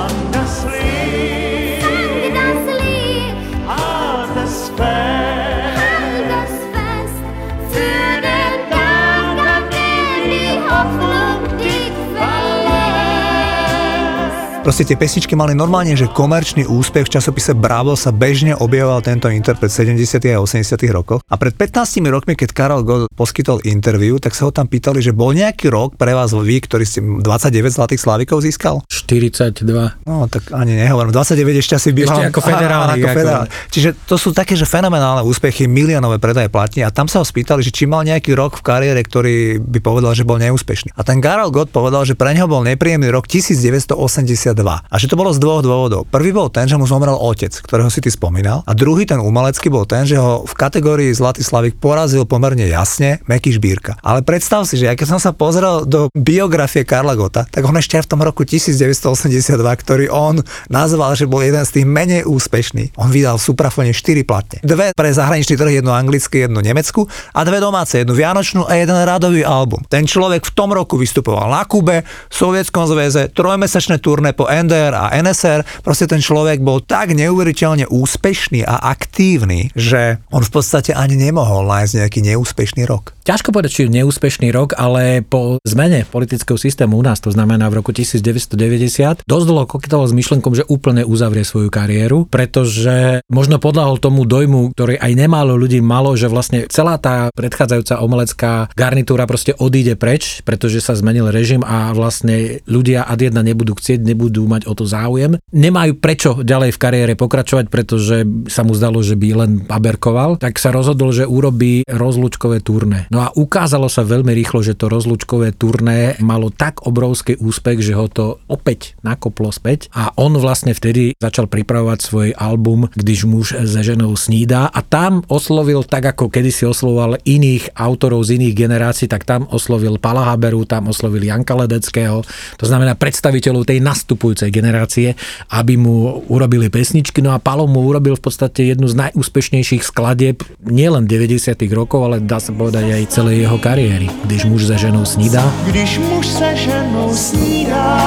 Proste 14.65 14.89
tie 14.89 14.97
pesničky 14.97 15.37
mali 15.37 15.53
normálne, 15.53 15.93
že 15.93 16.09
komerčný 16.09 16.65
úspech. 16.65 17.05
V 17.05 17.21
časopise 17.21 17.53
Bravo 17.53 18.01
sa 18.01 18.09
bežne 18.09 18.57
objavoval 18.57 19.05
tento 19.05 19.29
interpret 19.29 19.69
70. 19.69 20.25
a 20.33 20.41
80. 20.41 20.81
rokoch. 20.89 21.21
A 21.29 21.37
pred 21.37 21.53
15 21.53 22.01
rokmi, 22.09 22.33
keď 22.33 22.49
Karol 22.57 22.81
Gott 22.81 23.13
poskytol 23.13 23.61
interviu, 23.69 24.17
tak 24.17 24.33
sa 24.33 24.49
ho 24.49 24.53
tam 24.57 24.65
pýtali, 24.65 25.05
že 25.05 25.13
bol 25.13 25.37
nejaký 25.37 25.69
rok 25.69 26.01
pre 26.01 26.17
vás 26.17 26.33
vy, 26.33 26.65
ktorý 26.65 26.81
ste 26.89 27.05
29 27.05 27.77
zlatých 27.77 28.01
slavikov 28.01 28.41
získal? 28.41 28.81
42. 28.89 29.69
No, 30.09 30.33
tak 30.33 30.49
ani 30.57 30.81
nehovorím. 30.81 31.13
29 31.13 31.61
ešte 31.61 31.77
asi 31.77 31.93
by 31.93 32.01
Ešte 32.09 32.25
ako 32.33 32.41
federálny. 32.41 33.05
Ako 33.05 33.09
federálny. 33.21 33.49
Čiže 33.69 33.89
to 34.09 34.17
sú 34.17 34.33
také, 34.33 34.57
že 34.57 34.65
fenomenálne 34.65 35.29
úspechy, 35.29 35.69
miliónové 35.69 36.17
predaje 36.17 36.49
platní 36.49 36.81
a 36.81 36.89
tam 36.89 37.05
sa 37.05 37.21
ho 37.21 37.27
spýtali, 37.29 37.61
že 37.61 37.69
či 37.69 37.85
mal 37.85 38.01
nejaký 38.01 38.33
rok 38.33 38.57
v 38.57 38.65
kariére, 38.65 39.05
ktorý 39.05 39.61
by 39.61 39.85
povedal, 39.85 40.17
že 40.17 40.25
bol 40.25 40.41
neúspešný. 40.41 40.97
A 40.97 41.05
ten 41.05 41.21
Karol 41.21 41.53
Gott 41.53 41.69
povedal, 41.69 42.09
že 42.09 42.17
pre 42.17 42.33
neho 42.33 42.49
bol 42.49 42.65
nepríjemný 42.65 43.13
rok 43.13 43.29
1980 43.29 44.54
a 44.63 44.95
že 44.97 45.11
to 45.11 45.19
bolo 45.19 45.35
z 45.35 45.43
dvoch 45.43 45.61
dôvodov. 45.67 46.07
Prvý 46.07 46.31
bol 46.31 46.47
ten, 46.49 46.71
že 46.71 46.79
mu 46.79 46.87
zomrel 46.87 47.19
otec, 47.19 47.51
ktorého 47.51 47.91
si 47.91 47.99
ty 47.99 48.15
spomínal. 48.15 48.63
A 48.69 48.73
druhý, 48.73 49.03
ten 49.03 49.19
umelecký, 49.19 49.67
bol 49.73 49.83
ten, 49.83 50.07
že 50.07 50.15
ho 50.15 50.47
v 50.47 50.55
kategórii 50.55 51.11
Zlatý 51.11 51.43
Slavik 51.43 51.83
porazil 51.83 52.23
pomerne 52.29 52.71
jasne 52.71 53.19
Meky 53.27 53.59
Šbírka. 53.59 53.99
Ale 54.05 54.23
predstav 54.23 54.63
si, 54.69 54.79
že 54.79 54.93
keď 54.95 55.17
som 55.17 55.21
sa 55.21 55.35
pozrel 55.35 55.83
do 55.83 56.07
biografie 56.15 56.87
Karla 56.87 57.19
Gota, 57.19 57.49
tak 57.51 57.67
on 57.67 57.75
ešte 57.75 57.99
v 57.99 58.07
tom 58.07 58.21
roku 58.23 58.47
1982, 58.47 59.59
ktorý 59.59 60.07
on 60.13 60.45
nazval, 60.71 61.19
že 61.19 61.27
bol 61.27 61.43
jeden 61.43 61.63
z 61.67 61.81
tých 61.81 61.87
menej 61.89 62.23
úspešných. 62.29 62.95
On 63.01 63.11
vydal 63.11 63.41
v 63.41 63.43
Suprafone 63.43 63.91
4 63.91 64.23
platne. 64.23 64.59
Dve 64.63 64.95
pre 64.95 65.11
zahraničný 65.11 65.59
trh, 65.59 65.83
jednu 65.83 65.91
anglicky, 65.91 66.47
jednu 66.47 66.61
nemecku 66.63 67.09
a 67.33 67.41
dve 67.43 67.59
domáce, 67.59 67.99
jednu 68.03 68.15
vianočnú 68.15 68.69
a 68.69 68.79
jeden 68.79 68.95
radový 68.95 69.43
album. 69.43 69.83
Ten 69.89 70.05
človek 70.05 70.47
v 70.47 70.53
tom 70.53 70.71
roku 70.71 71.01
vystupoval 71.01 71.51
na 71.51 71.65
Kube, 71.65 72.05
v 72.05 72.35
Sovietskom 72.35 72.87
zväze, 72.87 73.33
trojmesačné 73.33 73.99
turné 73.99 74.37
po 74.37 74.44
NDR 74.49 74.95
a 74.95 75.13
NSR, 75.21 75.85
proste 75.85 76.09
ten 76.09 76.23
človek 76.23 76.61
bol 76.61 76.83
tak 76.83 77.13
neuveriteľne 77.15 77.89
úspešný 77.89 78.65
a 78.65 78.91
aktívny, 78.91 79.71
že 79.77 80.19
on 80.33 80.43
v 80.43 80.53
podstate 80.53 80.97
ani 80.97 81.15
nemohol 81.15 81.69
nájsť 81.69 81.93
nejaký 82.01 82.21
neúspešný 82.35 82.83
rok. 82.89 83.15
Ťažko 83.25 83.57
povedať, 83.57 83.73
či 83.73 83.89
neúspešný 83.89 84.53
rok, 84.53 84.77
ale 84.77 85.25
po 85.25 85.57
zmene 85.65 86.05
politického 86.05 86.61
systému 86.61 87.01
u 87.01 87.05
nás, 87.05 87.25
to 87.25 87.33
znamená 87.33 87.73
v 87.73 87.81
roku 87.81 87.89
1990, 87.89 89.25
dosť 89.25 89.47
dlho 89.49 89.65
koketoval 89.65 90.05
s 90.05 90.13
myšlenkom, 90.13 90.53
že 90.53 90.69
úplne 90.69 91.09
uzavrie 91.09 91.41
svoju 91.41 91.73
kariéru, 91.73 92.29
pretože 92.29 93.25
možno 93.33 93.57
podľahol 93.57 93.97
tomu 93.97 94.29
dojmu, 94.29 94.77
ktorý 94.77 95.01
aj 95.01 95.13
nemálo 95.17 95.57
ľudí 95.57 95.81
malo, 95.81 96.13
že 96.19 96.29
vlastne 96.29 96.69
celá 96.69 97.01
tá 97.01 97.33
predchádzajúca 97.33 98.05
omelecká 98.05 98.53
garnitúra 98.77 99.25
proste 99.25 99.55
odíde 99.57 99.95
preč, 99.97 100.43
pretože 100.45 100.85
sa 100.85 100.93
zmenil 100.93 101.33
režim 101.33 101.65
a 101.65 101.95
vlastne 101.95 102.61
ľudia 102.69 103.07
ad 103.07 103.25
jedna 103.25 103.41
nebudú 103.41 103.79
chcieť, 103.79 104.05
nebudú 104.05 104.34
nebudú 104.35 104.51
mať 104.51 104.63
o 104.67 104.75
to 104.75 104.83
záujem. 104.83 105.39
Nemajú 105.55 106.03
prečo 106.03 106.43
ďalej 106.43 106.75
v 106.75 106.83
kariére 106.83 107.15
pokračovať, 107.15 107.71
pretože 107.71 108.27
sa 108.51 108.67
mu 108.67 108.75
zdalo, 108.75 108.99
že 108.99 109.15
by 109.15 109.29
len 109.47 109.53
baberkoval, 109.63 110.43
tak 110.43 110.59
sa 110.59 110.75
rozhodol, 110.75 111.15
že 111.15 111.23
urobí 111.23 111.87
rozlučkové 111.87 112.59
turné. 112.67 113.07
No 113.15 113.23
a 113.23 113.31
ukázalo 113.31 113.87
sa 113.87 114.03
veľmi 114.03 114.35
rýchlo, 114.35 114.67
že 114.67 114.75
to 114.75 114.91
rozlučkové 114.91 115.55
turné 115.55 116.19
malo 116.19 116.51
tak 116.51 116.83
obrovský 116.83 117.39
úspech, 117.39 117.79
že 117.79 117.95
ho 117.95 118.11
to 118.11 118.43
opäť 118.51 118.99
nakoplo 119.07 119.55
späť 119.55 119.87
a 119.95 120.11
on 120.19 120.35
vlastne 120.35 120.75
vtedy 120.75 121.15
začal 121.23 121.47
pripravovať 121.47 121.99
svoj 122.03 122.29
album 122.35 122.91
Když 122.99 123.31
muž 123.31 123.55
se 123.55 123.83
ženou 123.85 124.17
snídá 124.19 124.67
a 124.67 124.83
tam 124.83 125.23
oslovil 125.31 125.87
tak, 125.87 126.11
ako 126.11 126.27
kedysi 126.27 126.67
oslovoval 126.67 127.23
iných 127.23 127.77
autorov 127.79 128.27
z 128.27 128.41
iných 128.41 128.55
generácií, 128.57 129.07
tak 129.07 129.23
tam 129.23 129.47
oslovil 129.53 130.03
Pala 130.03 130.27
tam 130.65 130.89
oslovil 130.89 131.29
Janka 131.29 131.55
Ledeckého, 131.55 132.25
to 132.57 132.65
znamená 132.65 132.97
predstaviteľov 132.97 133.69
tej 133.69 133.85
nastupujúcej 134.25 134.49
generácie, 134.49 135.09
aby 135.53 135.77
mu 135.77 136.25
urobili 136.33 136.73
pesničky. 136.73 137.21
No 137.21 137.37
a 137.37 137.39
Palo 137.39 137.69
mu 137.69 137.85
urobil 137.85 138.17
v 138.17 138.25
podstate 138.25 138.73
jednu 138.73 138.89
z 138.89 138.97
najúspešnejších 138.97 139.85
skladieb 139.85 140.41
nielen 140.65 141.05
90. 141.05 141.61
rokov, 141.77 142.09
ale 142.09 142.25
dá 142.25 142.41
sa 142.41 142.57
povedať 142.57 142.89
aj 142.89 143.13
celej 143.13 143.45
jeho 143.45 143.61
kariéry. 143.61 144.09
Když 144.25 144.49
muž 144.49 144.65
se 144.65 144.77
ženou 144.81 145.05
snídá. 145.05 145.45
Když 145.69 146.01
muž 146.01 146.25
se 146.27 146.57
ženou 146.57 147.13
snídá 147.13 148.01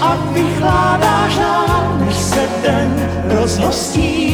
a 0.00 0.10
vychládáš 0.32 1.32
nám, 1.36 2.06
než 2.06 2.16
se 2.16 2.42
den 2.64 2.90
rozhostí. 3.28 4.25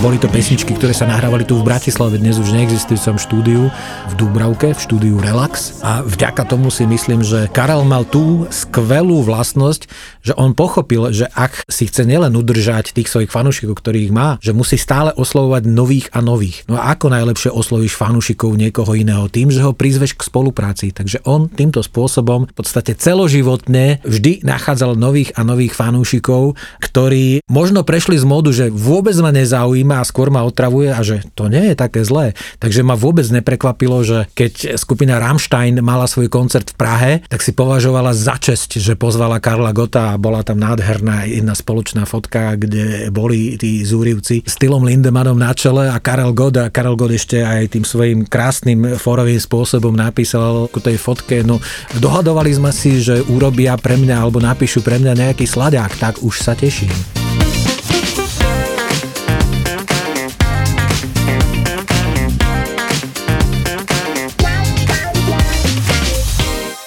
Boli 0.00 0.16
to 0.16 0.32
pesničky, 0.32 0.72
ktoré 0.72 0.96
sa 0.96 1.04
nahrávali 1.04 1.44
tu 1.44 1.60
v 1.60 1.68
Bratislave, 1.68 2.16
dnes 2.16 2.40
už 2.40 2.56
neexistujúcom 2.56 3.20
štúdiu 3.20 3.68
v 4.08 4.12
Dúbravke, 4.16 4.72
v 4.72 4.80
štúdiu 4.80 5.20
Relax. 5.20 5.84
A 5.84 6.00
vďaka 6.00 6.48
tomu 6.48 6.72
si 6.72 6.88
myslím, 6.88 7.20
že 7.20 7.52
Karel 7.52 7.84
mal 7.84 8.08
tú 8.08 8.48
skvelú 8.48 9.20
vlastnosť, 9.20 9.92
že 10.24 10.32
on 10.40 10.56
pochopil, 10.56 11.12
že 11.12 11.28
ak 11.36 11.68
si 11.68 11.84
chce 11.84 12.08
nielen 12.08 12.32
udržať 12.32 12.96
tých 12.96 13.12
svojich 13.12 13.28
fanúšikov, 13.28 13.76
ktorých 13.76 14.08
má, 14.08 14.40
že 14.40 14.56
musí 14.56 14.80
stále 14.80 15.12
oslovovať 15.12 15.68
nových 15.68 16.08
a 16.16 16.24
nových. 16.24 16.64
No 16.64 16.80
a 16.80 16.96
ako 16.96 17.12
najlepšie 17.12 17.52
oslovíš 17.52 17.92
fanúšikov 17.92 18.56
niekoho 18.56 18.96
iného? 18.96 19.28
Tým, 19.28 19.52
že 19.52 19.60
ho 19.60 19.76
prizveš 19.76 20.16
k 20.16 20.24
spolupráci. 20.24 20.96
Takže 20.96 21.28
on 21.28 21.52
týmto 21.52 21.84
spôsobom 21.84 22.48
v 22.48 22.54
podstate 22.56 22.96
celoživotne 22.96 24.00
vždy 24.08 24.48
nachádzal 24.48 24.96
nových 24.96 25.36
a 25.36 25.44
nových 25.44 25.76
fanúšikov, 25.76 26.56
ktorí 26.80 27.44
možno 27.52 27.84
prešli 27.84 28.16
z 28.16 28.24
módu, 28.24 28.48
že 28.48 28.72
vôbec 28.72 29.12
ma 29.20 29.28
nezaujíma, 29.28 29.89
zaujíma 29.90 29.96
a 29.98 30.06
skôr 30.06 30.28
ma 30.30 30.46
otravuje 30.46 30.90
a 30.94 31.00
že 31.02 31.26
to 31.34 31.50
nie 31.50 31.72
je 31.72 31.74
také 31.74 32.06
zlé. 32.06 32.38
Takže 32.62 32.86
ma 32.86 32.94
vôbec 32.94 33.26
neprekvapilo, 33.26 34.06
že 34.06 34.30
keď 34.32 34.78
skupina 34.78 35.18
Rammstein 35.18 35.82
mala 35.82 36.06
svoj 36.06 36.30
koncert 36.30 36.70
v 36.70 36.78
Prahe, 36.78 37.12
tak 37.26 37.42
si 37.42 37.50
považovala 37.50 38.14
za 38.14 38.38
česť, 38.38 38.78
že 38.78 38.94
pozvala 38.94 39.42
Karla 39.42 39.74
Gota 39.74 40.14
a 40.14 40.20
bola 40.20 40.46
tam 40.46 40.62
nádherná 40.62 41.26
jedna 41.26 41.58
spoločná 41.58 42.06
fotka, 42.06 42.54
kde 42.54 43.10
boli 43.10 43.58
tí 43.58 43.82
zúrivci 43.82 44.46
s 44.46 44.54
Tylom 44.56 44.86
Lindemanom 44.86 45.36
na 45.36 45.50
čele 45.56 45.90
a 45.90 45.98
Karel 45.98 46.30
God 46.30 46.62
a 46.62 46.70
Karel 46.70 46.94
God 46.94 47.16
ešte 47.16 47.42
aj 47.42 47.74
tým 47.74 47.84
svojim 47.84 48.28
krásnym 48.28 48.94
forovým 49.00 49.40
spôsobom 49.40 49.92
napísal 49.92 50.70
ku 50.70 50.78
tej 50.78 51.00
fotke, 51.00 51.42
no 51.42 51.58
dohadovali 51.98 52.54
sme 52.54 52.70
si, 52.70 53.02
že 53.02 53.24
urobia 53.26 53.74
pre 53.80 53.98
mňa 53.98 54.16
alebo 54.22 54.38
napíšu 54.38 54.84
pre 54.84 55.00
mňa 55.00 55.12
nejaký 55.16 55.44
sladák, 55.48 55.92
tak 55.98 56.14
už 56.22 56.34
sa 56.44 56.54
teším. 56.54 57.19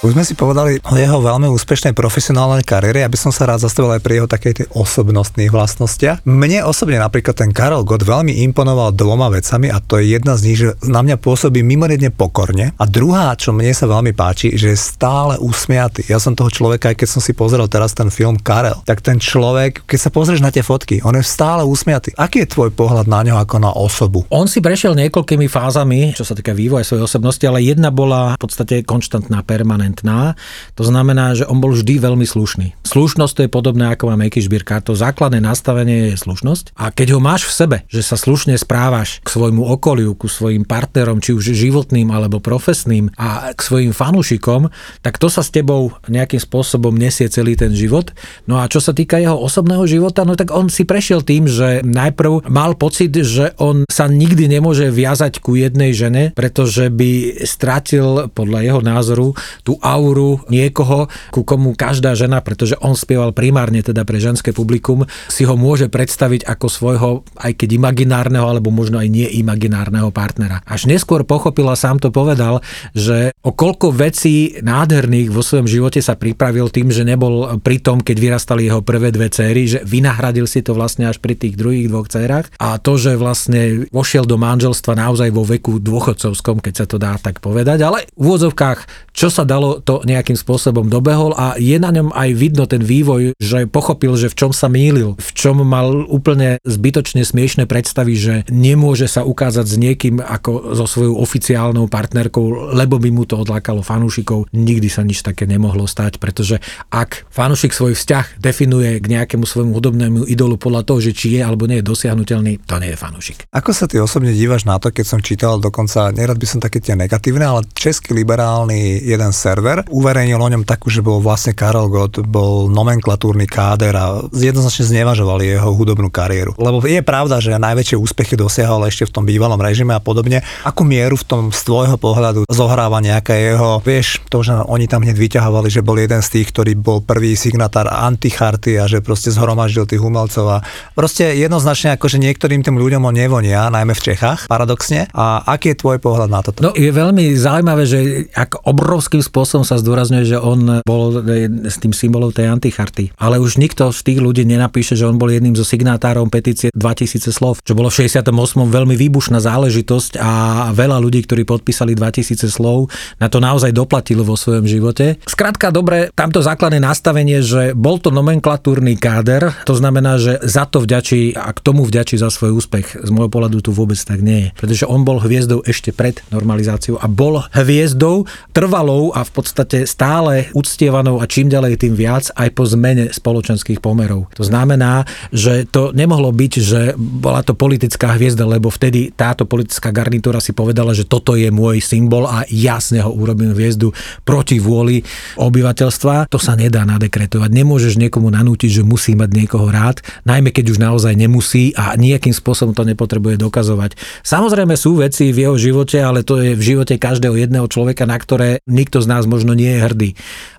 Už 0.04 0.20
sme 0.20 0.28
si 0.28 0.36
povedali 0.36 0.84
o 0.84 1.00
jeho 1.00 1.24
veľmi 1.24 1.48
úspešnej 1.48 1.96
profesionálnej 1.96 2.68
kariére, 2.68 3.08
aby 3.08 3.16
som 3.16 3.32
sa 3.32 3.48
rád 3.48 3.64
zastavil 3.64 3.96
aj 3.96 4.04
pri 4.04 4.20
jeho 4.20 4.28
takej 4.28 4.54
tej 4.60 4.68
osobnostných 4.76 5.48
vlastnostiach. 5.48 6.28
Mne 6.28 6.68
osobne 6.68 7.00
napríklad 7.00 7.40
ten 7.40 7.56
Karol 7.56 7.88
Gott 7.88 8.04
veľmi 8.04 8.44
imponoval 8.52 8.92
dvoma 8.92 9.32
vecami 9.32 9.72
a 9.72 9.80
to 9.80 10.04
je 10.04 10.12
jedna 10.12 10.36
z 10.36 10.44
nich, 10.44 10.60
že 10.60 10.76
na 10.84 11.00
mňa 11.08 11.16
pôsobí 11.24 11.64
mimoriadne 11.64 12.12
pokorne 12.12 12.76
a 12.76 12.84
druhá, 12.84 13.32
čo 13.40 13.56
mne 13.56 13.72
sa 13.72 13.88
veľmi 13.88 14.12
páči, 14.12 14.60
že 14.60 14.76
je 14.76 14.84
stále 14.84 15.40
usmiatý. 15.40 16.04
Ja 16.12 16.20
som 16.20 16.36
toho 16.36 16.52
človeka, 16.52 16.92
aj 16.92 17.00
keď 17.00 17.08
som 17.08 17.24
si 17.24 17.32
pozrel 17.32 17.64
teraz 17.72 17.96
ten 17.96 18.12
film 18.12 18.36
Karel, 18.36 18.84
tak 18.84 19.00
ten 19.00 19.24
človek, 19.24 19.88
keď 19.88 20.00
sa 20.04 20.12
pozrieš 20.12 20.44
na 20.44 20.52
tie 20.52 20.68
fotky, 20.68 21.00
on 21.08 21.16
je 21.16 21.24
stále 21.24 21.64
usmiatý. 21.64 22.12
Aký 22.20 22.44
je 22.44 22.52
tvoj 22.52 22.76
pohľad 22.76 23.08
na 23.08 23.24
ňo 23.24 23.40
ako 23.40 23.56
na 23.56 23.72
osobu? 23.72 24.28
On 24.36 24.52
si 24.52 24.60
prešiel 24.60 25.00
niekoľkými 25.00 25.48
fázami, 25.48 26.12
čo 26.12 26.28
sa 26.28 26.36
týka 26.36 26.52
vývoja 26.52 26.84
svojej 26.84 27.08
osobnosti, 27.08 27.48
ale 27.48 27.64
jedna 27.64 27.88
bola 27.88 28.36
v 28.36 28.44
podstate 28.44 28.84
konštantná, 28.84 29.48
permanentná 29.48 29.93
permanentná. 29.94 30.36
To 30.76 30.84
znamená, 30.84 31.38
že 31.38 31.46
on 31.46 31.62
bol 31.62 31.78
vždy 31.78 32.02
veľmi 32.02 32.26
slušný. 32.26 32.74
Slušnosť 32.94 33.34
to 33.34 33.42
je 33.42 33.50
podobné 33.50 33.90
ako 33.90 34.14
má 34.14 34.16
Meky 34.22 34.38
Šbírka. 34.38 34.78
To 34.86 34.94
základné 34.94 35.42
nastavenie 35.42 36.14
je 36.14 36.22
slušnosť. 36.22 36.78
A 36.78 36.94
keď 36.94 37.18
ho 37.18 37.20
máš 37.26 37.50
v 37.50 37.54
sebe, 37.58 37.78
že 37.90 38.06
sa 38.06 38.14
slušne 38.14 38.54
správaš 38.54 39.18
k 39.26 39.34
svojmu 39.34 39.66
okoliu, 39.66 40.14
ku 40.14 40.30
svojim 40.30 40.62
partnerom, 40.62 41.18
či 41.18 41.34
už 41.34 41.58
životným 41.58 42.14
alebo 42.14 42.38
profesným 42.38 43.10
a 43.18 43.50
k 43.50 43.58
svojim 43.66 43.98
fanúšikom, 43.98 44.70
tak 45.02 45.18
to 45.18 45.26
sa 45.26 45.42
s 45.42 45.50
tebou 45.50 45.98
nejakým 46.06 46.38
spôsobom 46.38 46.94
nesie 46.94 47.26
celý 47.34 47.58
ten 47.58 47.74
život. 47.74 48.14
No 48.46 48.62
a 48.62 48.70
čo 48.70 48.78
sa 48.78 48.94
týka 48.94 49.18
jeho 49.18 49.42
osobného 49.42 49.90
života, 49.90 50.22
no 50.22 50.38
tak 50.38 50.54
on 50.54 50.70
si 50.70 50.86
prešiel 50.86 51.26
tým, 51.26 51.50
že 51.50 51.82
najprv 51.82 52.46
mal 52.46 52.78
pocit, 52.78 53.10
že 53.10 53.58
on 53.58 53.90
sa 53.90 54.06
nikdy 54.06 54.46
nemôže 54.46 54.94
viazať 54.94 55.42
ku 55.42 55.58
jednej 55.58 55.98
žene, 55.98 56.30
pretože 56.38 56.94
by 56.94 57.42
stratil 57.42 58.30
podľa 58.38 58.60
jeho 58.62 58.82
názoru 58.86 59.28
tú 59.66 59.82
auru 59.82 60.46
niekoho, 60.46 61.10
ku 61.34 61.42
komu 61.42 61.74
každá 61.74 62.14
žena, 62.14 62.38
pretože 62.46 62.83
on 62.84 63.00
spieval 63.00 63.32
primárne 63.32 63.80
teda 63.80 64.04
pre 64.04 64.20
ženské 64.20 64.52
publikum, 64.52 65.08
si 65.32 65.48
ho 65.48 65.56
môže 65.56 65.88
predstaviť 65.88 66.44
ako 66.44 66.68
svojho, 66.68 67.10
aj 67.40 67.56
keď 67.56 67.80
imaginárneho, 67.80 68.46
alebo 68.46 68.70
možno 68.70 69.00
aj 69.00 69.10
nie 69.10 69.28
imaginárneho 69.40 70.12
partnera. 70.12 70.60
Až 70.68 70.92
neskôr 70.92 71.24
pochopil 71.24 71.66
a 71.72 71.80
sám 71.80 72.04
to 72.04 72.12
povedal, 72.12 72.60
že 72.92 73.32
o 73.42 73.56
koľko 73.56 73.96
vecí 73.96 74.60
nádherných 74.60 75.32
vo 75.32 75.40
svojom 75.40 75.66
živote 75.66 76.04
sa 76.04 76.20
pripravil 76.20 76.68
tým, 76.68 76.92
že 76.92 77.08
nebol 77.08 77.58
pri 77.64 77.80
tom, 77.80 78.04
keď 78.04 78.18
vyrastali 78.20 78.68
jeho 78.68 78.84
prvé 78.84 79.10
dve 79.10 79.32
céry, 79.32 79.66
že 79.66 79.80
vynahradil 79.88 80.46
si 80.46 80.60
to 80.60 80.76
vlastne 80.76 81.08
až 81.08 81.24
pri 81.24 81.40
tých 81.40 81.56
druhých 81.56 81.88
dvoch 81.88 82.12
cérach 82.12 82.52
a 82.60 82.76
to, 82.78 83.00
že 83.00 83.16
vlastne 83.16 83.88
vošiel 83.90 84.28
do 84.28 84.36
manželstva 84.36 85.00
naozaj 85.00 85.30
vo 85.32 85.48
veku 85.48 85.80
dôchodcovskom, 85.80 86.60
keď 86.60 86.74
sa 86.84 86.86
to 86.86 86.98
dá 87.00 87.16
tak 87.16 87.40
povedať, 87.40 87.80
ale 87.86 88.10
v 88.20 88.34
úvodzovkách, 88.34 89.12
čo 89.16 89.32
sa 89.32 89.48
dalo 89.48 89.80
to 89.80 90.04
nejakým 90.04 90.36
spôsobom 90.36 90.90
dobehol 90.92 91.32
a 91.38 91.56
je 91.56 91.78
na 91.78 91.94
ňom 91.94 92.12
aj 92.12 92.30
vidno 92.34 92.66
ten 92.74 92.82
vývoj, 92.82 93.38
že 93.38 93.70
pochopil, 93.70 94.18
že 94.18 94.34
v 94.34 94.38
čom 94.42 94.52
sa 94.52 94.66
mýlil, 94.66 95.14
v 95.14 95.32
čom 95.38 95.62
mal 95.62 96.10
úplne 96.10 96.58
zbytočne 96.66 97.22
smiešne 97.22 97.70
predstavy, 97.70 98.18
že 98.18 98.36
nemôže 98.50 99.06
sa 99.06 99.22
ukázať 99.22 99.66
s 99.70 99.76
niekým 99.78 100.18
ako 100.18 100.74
so 100.74 100.90
svojou 100.90 101.22
oficiálnou 101.22 101.86
partnerkou, 101.86 102.74
lebo 102.74 102.98
by 102.98 103.10
mu 103.14 103.30
to 103.30 103.38
odlákalo 103.38 103.86
fanúšikov. 103.86 104.50
Nikdy 104.50 104.90
sa 104.90 105.06
nič 105.06 105.22
také 105.22 105.46
nemohlo 105.46 105.86
stať, 105.86 106.18
pretože 106.18 106.58
ak 106.90 107.30
fanúšik 107.30 107.78
svoj 107.78 107.94
vzťah 107.94 108.42
definuje 108.42 108.98
k 108.98 109.06
nejakému 109.06 109.46
svojmu 109.46 109.72
hudobnému 109.78 110.26
idolu 110.26 110.58
podľa 110.58 110.82
toho, 110.90 111.00
že 111.04 111.12
či 111.14 111.38
je 111.38 111.42
alebo 111.46 111.70
nie 111.70 111.78
je 111.84 111.86
dosiahnutelný, 111.86 112.66
to 112.66 112.82
nie 112.82 112.96
je 112.96 112.98
fanúšik. 112.98 113.46
Ako 113.54 113.70
sa 113.76 113.86
ty 113.86 114.02
osobne 114.02 114.34
dívaš 114.34 114.66
na 114.66 114.82
to, 114.82 114.90
keď 114.90 115.06
som 115.06 115.20
čítal 115.22 115.62
dokonca, 115.62 116.10
nerad 116.10 116.42
by 116.42 116.48
som 116.50 116.58
také 116.64 116.82
tie 116.82 116.98
negatívne, 116.98 117.46
ale 117.46 117.62
český 117.78 118.18
liberálny 118.18 119.04
jeden 119.04 119.30
server. 119.36 119.86
Uverejnil 119.94 120.40
o 120.40 120.50
ňom 120.50 120.64
takú, 120.66 120.90
že 120.90 121.04
bol 121.04 121.22
vlastne 121.22 121.54
Karol 121.54 121.92
Gott, 121.92 122.18
bol 122.24 122.53
nomenklatúrny 122.70 123.46
káder 123.50 123.94
a 123.96 124.06
jednoznačne 124.32 124.90
znevažovali 124.90 125.56
jeho 125.58 125.70
hudobnú 125.74 126.10
kariéru. 126.10 126.56
Lebo 126.58 126.84
je 126.84 127.02
pravda, 127.04 127.42
že 127.44 127.56
najväčšie 127.56 127.98
úspechy 128.00 128.36
dosiahol 128.38 128.86
ešte 128.88 129.10
v 129.10 129.14
tom 129.14 129.24
bývalom 129.24 129.60
režime 129.60 129.96
a 129.96 130.02
podobne. 130.02 130.42
Akú 130.64 130.84
mieru 130.84 131.16
v 131.20 131.26
tom 131.26 131.44
z 131.50 131.62
tvojho 131.64 131.98
pohľadu 131.98 132.46
zohráva 132.50 133.00
nejaké 133.00 133.54
jeho, 133.54 133.80
vieš, 133.84 134.24
to, 134.28 134.44
že 134.44 134.54
oni 134.68 134.86
tam 134.90 135.04
hneď 135.04 135.18
vyťahovali, 135.18 135.70
že 135.70 135.86
bol 135.86 135.98
jeden 135.98 136.22
z 136.22 136.30
tých, 136.40 136.48
ktorý 136.52 136.74
bol 136.76 137.00
prvý 137.04 137.38
signatár 137.38 137.90
anticharty 137.90 138.78
a 138.80 138.86
že 138.90 139.00
proste 139.00 139.32
zhromaždil 139.32 139.88
tých 139.88 140.04
umelcov 140.04 140.46
a 140.50 140.58
proste 140.94 141.34
jednoznačne 141.38 141.96
akože 141.96 142.20
niektorým 142.20 142.62
tým 142.62 142.76
ľuďom 142.78 143.04
on 143.08 143.16
nevonia, 143.16 143.72
najmä 143.72 143.96
v 143.96 144.04
Čechách, 144.14 144.50
paradoxne. 144.52 145.08
A 145.14 145.44
aký 145.46 145.74
je 145.74 145.82
tvoj 145.82 145.98
pohľad 146.04 146.30
na 146.30 146.42
toto? 146.44 146.60
No 146.60 146.72
je 146.76 146.90
veľmi 146.90 147.34
zaujímavé, 147.38 147.84
že 147.88 148.00
ak 148.34 148.68
obrovským 148.68 149.22
spôsobom 149.24 149.64
sa 149.64 149.80
zdôrazňuje, 149.80 150.24
že 150.26 150.38
on 150.40 150.84
bol 150.84 151.24
s 151.70 151.78
tým 151.80 151.94
symbolom 151.96 152.34
tej 152.34 152.43
anticharty. 152.50 153.16
Ale 153.20 153.40
už 153.40 153.62
nikto 153.62 153.92
z 153.94 154.00
tých 154.04 154.20
ľudí 154.20 154.44
nenapíše, 154.44 154.98
že 154.98 155.08
on 155.08 155.20
bol 155.20 155.32
jedným 155.32 155.56
zo 155.56 155.64
signátárom 155.64 156.28
petície 156.28 156.74
2000 156.74 157.30
slov, 157.30 157.62
čo 157.64 157.74
bolo 157.78 157.88
v 157.92 158.06
68. 158.08 158.30
veľmi 158.68 158.96
výbušná 158.98 159.40
záležitosť 159.40 160.20
a 160.20 160.32
veľa 160.74 160.98
ľudí, 161.00 161.24
ktorí 161.24 161.44
podpísali 161.48 161.94
2000 161.96 162.50
slov, 162.50 162.90
na 163.22 163.30
to 163.30 163.38
naozaj 163.40 163.72
doplatilo 163.72 164.26
vo 164.26 164.36
svojom 164.36 164.66
živote. 164.68 165.22
Skrátka, 165.30 165.70
dobre, 165.70 166.10
tamto 166.14 166.44
základné 166.44 166.82
nastavenie, 166.82 167.40
že 167.46 167.72
bol 167.78 168.02
to 168.02 168.10
nomenklatúrny 168.10 168.98
káder, 168.98 169.54
to 169.64 169.78
znamená, 169.78 170.18
že 170.18 170.42
za 170.44 170.66
to 170.68 170.84
vďačí 170.84 171.38
a 171.38 171.54
k 171.54 171.60
tomu 171.62 171.86
vďačí 171.86 172.18
za 172.20 172.34
svoj 172.34 172.60
úspech. 172.60 173.06
Z 173.06 173.10
môjho 173.14 173.30
pohľadu 173.30 173.62
tu 173.62 173.72
vôbec 173.72 173.98
tak 174.02 174.20
nie 174.20 174.50
je. 174.50 174.50
Pretože 174.58 174.86
on 174.90 175.06
bol 175.06 175.22
hviezdou 175.22 175.62
ešte 175.64 175.94
pred 175.94 176.20
normalizáciou 176.34 176.98
a 176.98 177.08
bol 177.08 177.46
hviezdou 177.54 178.26
trvalou 178.52 179.14
a 179.14 179.22
v 179.22 179.32
podstate 179.32 179.86
stále 179.86 180.50
uctievanou 180.58 181.22
a 181.22 181.30
čím 181.30 181.48
ďalej 181.48 181.80
tým 181.86 181.94
viac 181.94 182.33
aj 182.36 182.50
po 182.54 182.64
zmene 182.68 183.14
spoločenských 183.14 183.80
pomerov. 183.80 184.30
To 184.38 184.44
znamená, 184.44 185.06
že 185.30 185.66
to 185.70 185.94
nemohlo 185.94 186.34
byť, 186.34 186.54
že 186.60 186.82
bola 186.98 187.46
to 187.46 187.54
politická 187.54 188.18
hviezda, 188.18 188.46
lebo 188.46 188.74
vtedy 188.74 189.14
táto 189.14 189.46
politická 189.46 189.94
garnitúra 189.94 190.42
si 190.42 190.52
povedala, 190.52 190.92
že 190.98 191.08
toto 191.08 191.38
je 191.38 191.50
môj 191.54 191.80
symbol 191.80 192.26
a 192.26 192.44
jasne 192.50 193.02
ho 193.02 193.14
urobím 193.14 193.54
hviezdu 193.54 193.94
proti 194.26 194.58
vôli 194.58 195.06
obyvateľstva. 195.38 196.30
To 196.30 196.40
sa 196.42 196.58
nedá 196.58 196.84
nadekretovať. 196.84 197.50
Nemôžeš 197.54 198.02
niekomu 198.02 198.34
nanútiť, 198.34 198.82
že 198.82 198.84
musí 198.84 199.14
mať 199.14 199.30
niekoho 199.34 199.70
rád, 199.70 200.02
najmä 200.26 200.50
keď 200.50 200.74
už 200.74 200.82
naozaj 200.82 201.14
nemusí 201.14 201.72
a 201.78 201.94
nejakým 201.96 202.34
spôsobom 202.34 202.74
to 202.74 202.84
nepotrebuje 202.84 203.38
dokazovať. 203.38 203.96
Samozrejme 204.26 204.74
sú 204.76 205.00
veci 205.00 205.30
v 205.30 205.48
jeho 205.48 205.56
živote, 205.58 206.02
ale 206.02 206.26
to 206.26 206.42
je 206.42 206.58
v 206.58 206.64
živote 206.64 206.98
každého 206.98 207.38
jedného 207.38 207.68
človeka, 207.70 208.10
na 208.10 208.18
ktoré 208.18 208.60
nikto 208.66 209.00
z 209.04 209.08
nás 209.10 209.24
možno 209.30 209.54
nie 209.54 209.70
je 209.78 209.84
hrdý. 209.84 210.10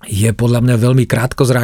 Je 0.05 0.29
podľa 0.31 0.61
mňa 0.61 0.75
veľmi 0.77 1.05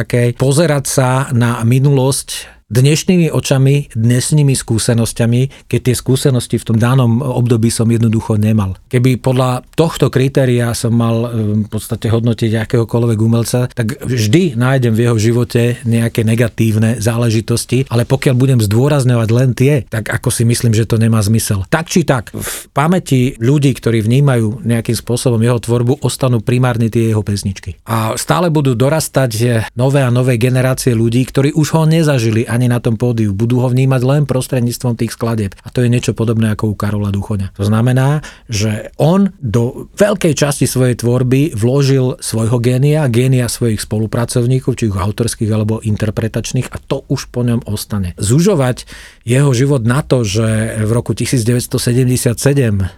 krátkozraké 0.04 0.34
pozerať 0.36 0.84
sa 0.86 1.10
na 1.32 1.62
minulosť 1.62 2.51
dnešnými 2.72 3.28
očami, 3.28 3.92
dnesnými 3.92 4.56
skúsenosťami, 4.56 5.68
keď 5.68 5.80
tie 5.92 5.94
skúsenosti 5.94 6.56
v 6.56 6.66
tom 6.72 6.78
danom 6.80 7.20
období 7.20 7.68
som 7.68 7.84
jednoducho 7.84 8.40
nemal. 8.40 8.80
Keby 8.88 9.20
podľa 9.20 9.68
tohto 9.76 10.08
kritéria 10.08 10.72
som 10.72 10.96
mal 10.96 11.16
e, 11.28 11.28
v 11.64 11.68
podstate 11.68 12.08
hodnotiť 12.08 12.64
akéhokoľvek 12.64 13.18
umelca, 13.20 13.68
tak 13.68 14.00
vždy 14.00 14.56
nájdem 14.56 14.96
v 14.96 15.02
jeho 15.04 15.16
živote 15.20 15.84
nejaké 15.84 16.24
negatívne 16.24 16.96
záležitosti, 16.98 17.84
ale 17.92 18.08
pokiaľ 18.08 18.34
budem 18.34 18.60
zdôrazňovať 18.64 19.28
len 19.28 19.50
tie, 19.52 19.84
tak 19.84 20.08
ako 20.08 20.32
si 20.32 20.48
myslím, 20.48 20.72
že 20.72 20.88
to 20.88 20.96
nemá 20.96 21.20
zmysel. 21.20 21.68
Tak 21.68 21.92
či 21.92 22.08
tak, 22.08 22.32
v 22.32 22.48
pamäti 22.72 23.36
ľudí, 23.36 23.76
ktorí 23.76 24.00
vnímajú 24.00 24.64
nejakým 24.64 24.96
spôsobom 24.96 25.38
jeho 25.42 25.60
tvorbu, 25.60 26.00
ostanú 26.00 26.40
primárne 26.40 26.88
tie 26.88 27.12
jeho 27.12 27.20
pesničky. 27.20 27.76
A 27.84 28.16
stále 28.16 28.48
budú 28.48 28.72
dorastať 28.72 29.70
nové 29.76 30.00
a 30.00 30.10
nové 30.10 30.40
generácie 30.40 30.96
ľudí, 30.96 31.26
ktorí 31.28 31.52
už 31.52 31.68
ho 31.76 31.84
nezažili 31.84 32.46
ani 32.46 32.61
ani 32.62 32.70
na 32.70 32.78
tom 32.78 32.94
pódiu. 32.94 33.34
Budú 33.34 33.58
ho 33.58 33.66
vnímať 33.66 34.02
len 34.06 34.22
prostredníctvom 34.22 34.94
tých 34.94 35.18
skladieb. 35.18 35.58
A 35.66 35.74
to 35.74 35.82
je 35.82 35.90
niečo 35.90 36.14
podobné 36.14 36.54
ako 36.54 36.70
u 36.70 36.74
Karola 36.78 37.10
Duchoňa. 37.10 37.50
To 37.58 37.66
znamená, 37.66 38.22
že 38.46 38.94
on 39.02 39.34
do 39.42 39.90
veľkej 39.98 40.38
časti 40.38 40.70
svojej 40.70 40.94
tvorby 41.02 41.58
vložil 41.58 42.22
svojho 42.22 42.62
génia, 42.62 43.10
génia 43.10 43.50
svojich 43.50 43.82
spolupracovníkov, 43.82 44.78
či 44.78 44.94
už 44.94 45.02
autorských 45.02 45.50
alebo 45.50 45.82
interpretačných 45.82 46.70
a 46.70 46.78
to 46.78 47.02
už 47.10 47.34
po 47.34 47.42
ňom 47.42 47.66
ostane. 47.66 48.14
Zužovať 48.22 48.86
jeho 49.26 49.50
život 49.50 49.82
na 49.82 50.06
to, 50.06 50.22
že 50.22 50.78
v 50.86 50.90
roku 50.94 51.18
1977 51.18 52.38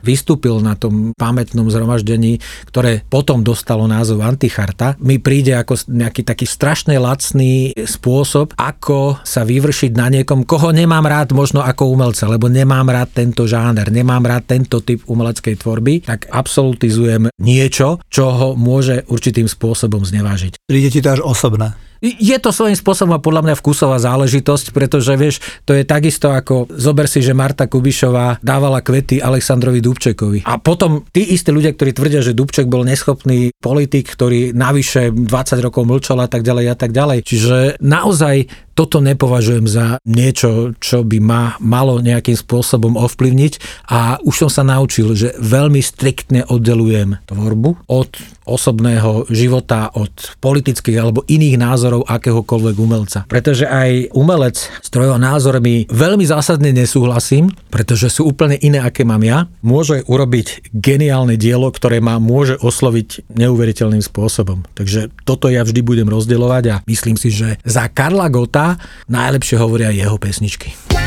vystúpil 0.04 0.60
na 0.60 0.76
tom 0.76 1.16
pamätnom 1.16 1.72
zhromaždení, 1.72 2.44
ktoré 2.68 3.00
potom 3.08 3.40
dostalo 3.40 3.88
názov 3.88 4.20
Anticharta, 4.20 5.00
mi 5.00 5.16
príde 5.16 5.56
ako 5.56 5.88
nejaký 5.88 6.26
taký 6.26 6.44
strašne 6.44 6.96
lacný 7.00 7.72
spôsob, 7.76 8.52
ako 8.58 9.20
sa 9.22 9.46
vyvršiť 9.54 9.92
na 9.94 10.10
niekom, 10.10 10.42
koho 10.42 10.74
nemám 10.74 11.06
rád 11.06 11.30
možno 11.30 11.62
ako 11.62 11.94
umelca, 11.94 12.26
lebo 12.26 12.50
nemám 12.50 12.90
rád 12.90 13.14
tento 13.14 13.46
žáner, 13.46 13.86
nemám 13.94 14.26
rád 14.26 14.50
tento 14.50 14.82
typ 14.82 15.06
umeleckej 15.06 15.54
tvorby, 15.54 16.02
tak 16.02 16.26
absolutizujem 16.26 17.30
niečo, 17.38 18.02
čo 18.10 18.24
ho 18.34 18.48
môže 18.58 19.06
určitým 19.06 19.46
spôsobom 19.46 20.02
znevážiť. 20.02 20.58
Príde 20.66 20.90
ti 20.90 20.98
to 20.98 21.14
až 21.14 21.20
osobné. 21.22 21.78
Je 22.04 22.36
to 22.36 22.52
svojím 22.52 22.76
spôsobom 22.76 23.16
podľa 23.16 23.48
mňa 23.48 23.54
vkusová 23.56 23.96
záležitosť, 23.96 24.76
pretože 24.76 25.16
vieš, 25.16 25.40
to 25.64 25.72
je 25.72 25.88
takisto 25.88 26.28
ako 26.28 26.68
zober 26.68 27.08
si, 27.08 27.24
že 27.24 27.32
Marta 27.32 27.64
Kubišová 27.64 28.44
dávala 28.44 28.84
kvety 28.84 29.24
Aleksandrovi 29.24 29.80
Dubčekovi. 29.80 30.44
A 30.44 30.60
potom 30.60 31.08
tí 31.08 31.32
istí 31.32 31.48
ľudia, 31.48 31.72
ktorí 31.72 31.96
tvrdia, 31.96 32.20
že 32.20 32.36
Dubček 32.36 32.68
bol 32.68 32.84
neschopný 32.84 33.56
politik, 33.56 34.12
ktorý 34.12 34.52
navyše 34.52 35.16
20 35.16 35.64
rokov 35.64 35.88
mlčal 35.88 36.20
a 36.20 36.28
tak 36.28 36.44
ďalej 36.44 36.66
a 36.68 36.76
tak 36.76 36.92
ďalej. 36.92 37.24
Čiže 37.24 37.56
naozaj 37.80 38.52
toto 38.74 38.98
nepovažujem 38.98 39.70
za 39.70 40.02
niečo, 40.02 40.74
čo 40.82 41.06
by 41.06 41.18
ma 41.22 41.54
malo 41.62 42.02
nejakým 42.02 42.34
spôsobom 42.34 42.98
ovplyvniť 42.98 43.86
a 43.86 44.18
už 44.18 44.46
som 44.46 44.50
sa 44.50 44.66
naučil, 44.66 45.14
že 45.14 45.38
veľmi 45.38 45.78
striktne 45.78 46.42
oddelujem 46.50 47.22
tvorbu 47.22 47.86
od 47.86 48.10
osobného 48.44 49.30
života, 49.30 49.94
od 49.94 50.10
politických 50.42 50.98
alebo 50.98 51.22
iných 51.24 51.56
názorov 51.56 51.93
akéhokoľvek 52.02 52.76
umelca. 52.82 53.22
Pretože 53.30 53.70
aj 53.70 54.10
umelec 54.18 54.58
s 54.58 54.88
trojho 54.90 55.14
názormi 55.14 55.86
veľmi 55.86 56.26
zásadne 56.26 56.74
nesúhlasím, 56.74 57.54
pretože 57.70 58.10
sú 58.10 58.26
úplne 58.26 58.58
iné, 58.58 58.82
aké 58.82 59.06
mám 59.06 59.22
ja. 59.22 59.46
Môže 59.62 60.02
urobiť 60.10 60.74
geniálne 60.74 61.38
dielo, 61.38 61.70
ktoré 61.70 62.02
ma 62.02 62.18
môže 62.18 62.58
osloviť 62.58 63.30
neuveriteľným 63.30 64.02
spôsobom. 64.02 64.66
Takže 64.74 65.14
toto 65.22 65.46
ja 65.46 65.62
vždy 65.62 65.80
budem 65.86 66.08
rozdeľovať 66.10 66.64
a 66.74 66.80
myslím 66.90 67.14
si, 67.14 67.30
že 67.30 67.60
za 67.62 67.86
Karla 67.86 68.26
Gota 68.26 68.80
najlepšie 69.06 69.60
hovoria 69.60 69.94
jeho 69.94 70.18
pesničky. 70.18 71.03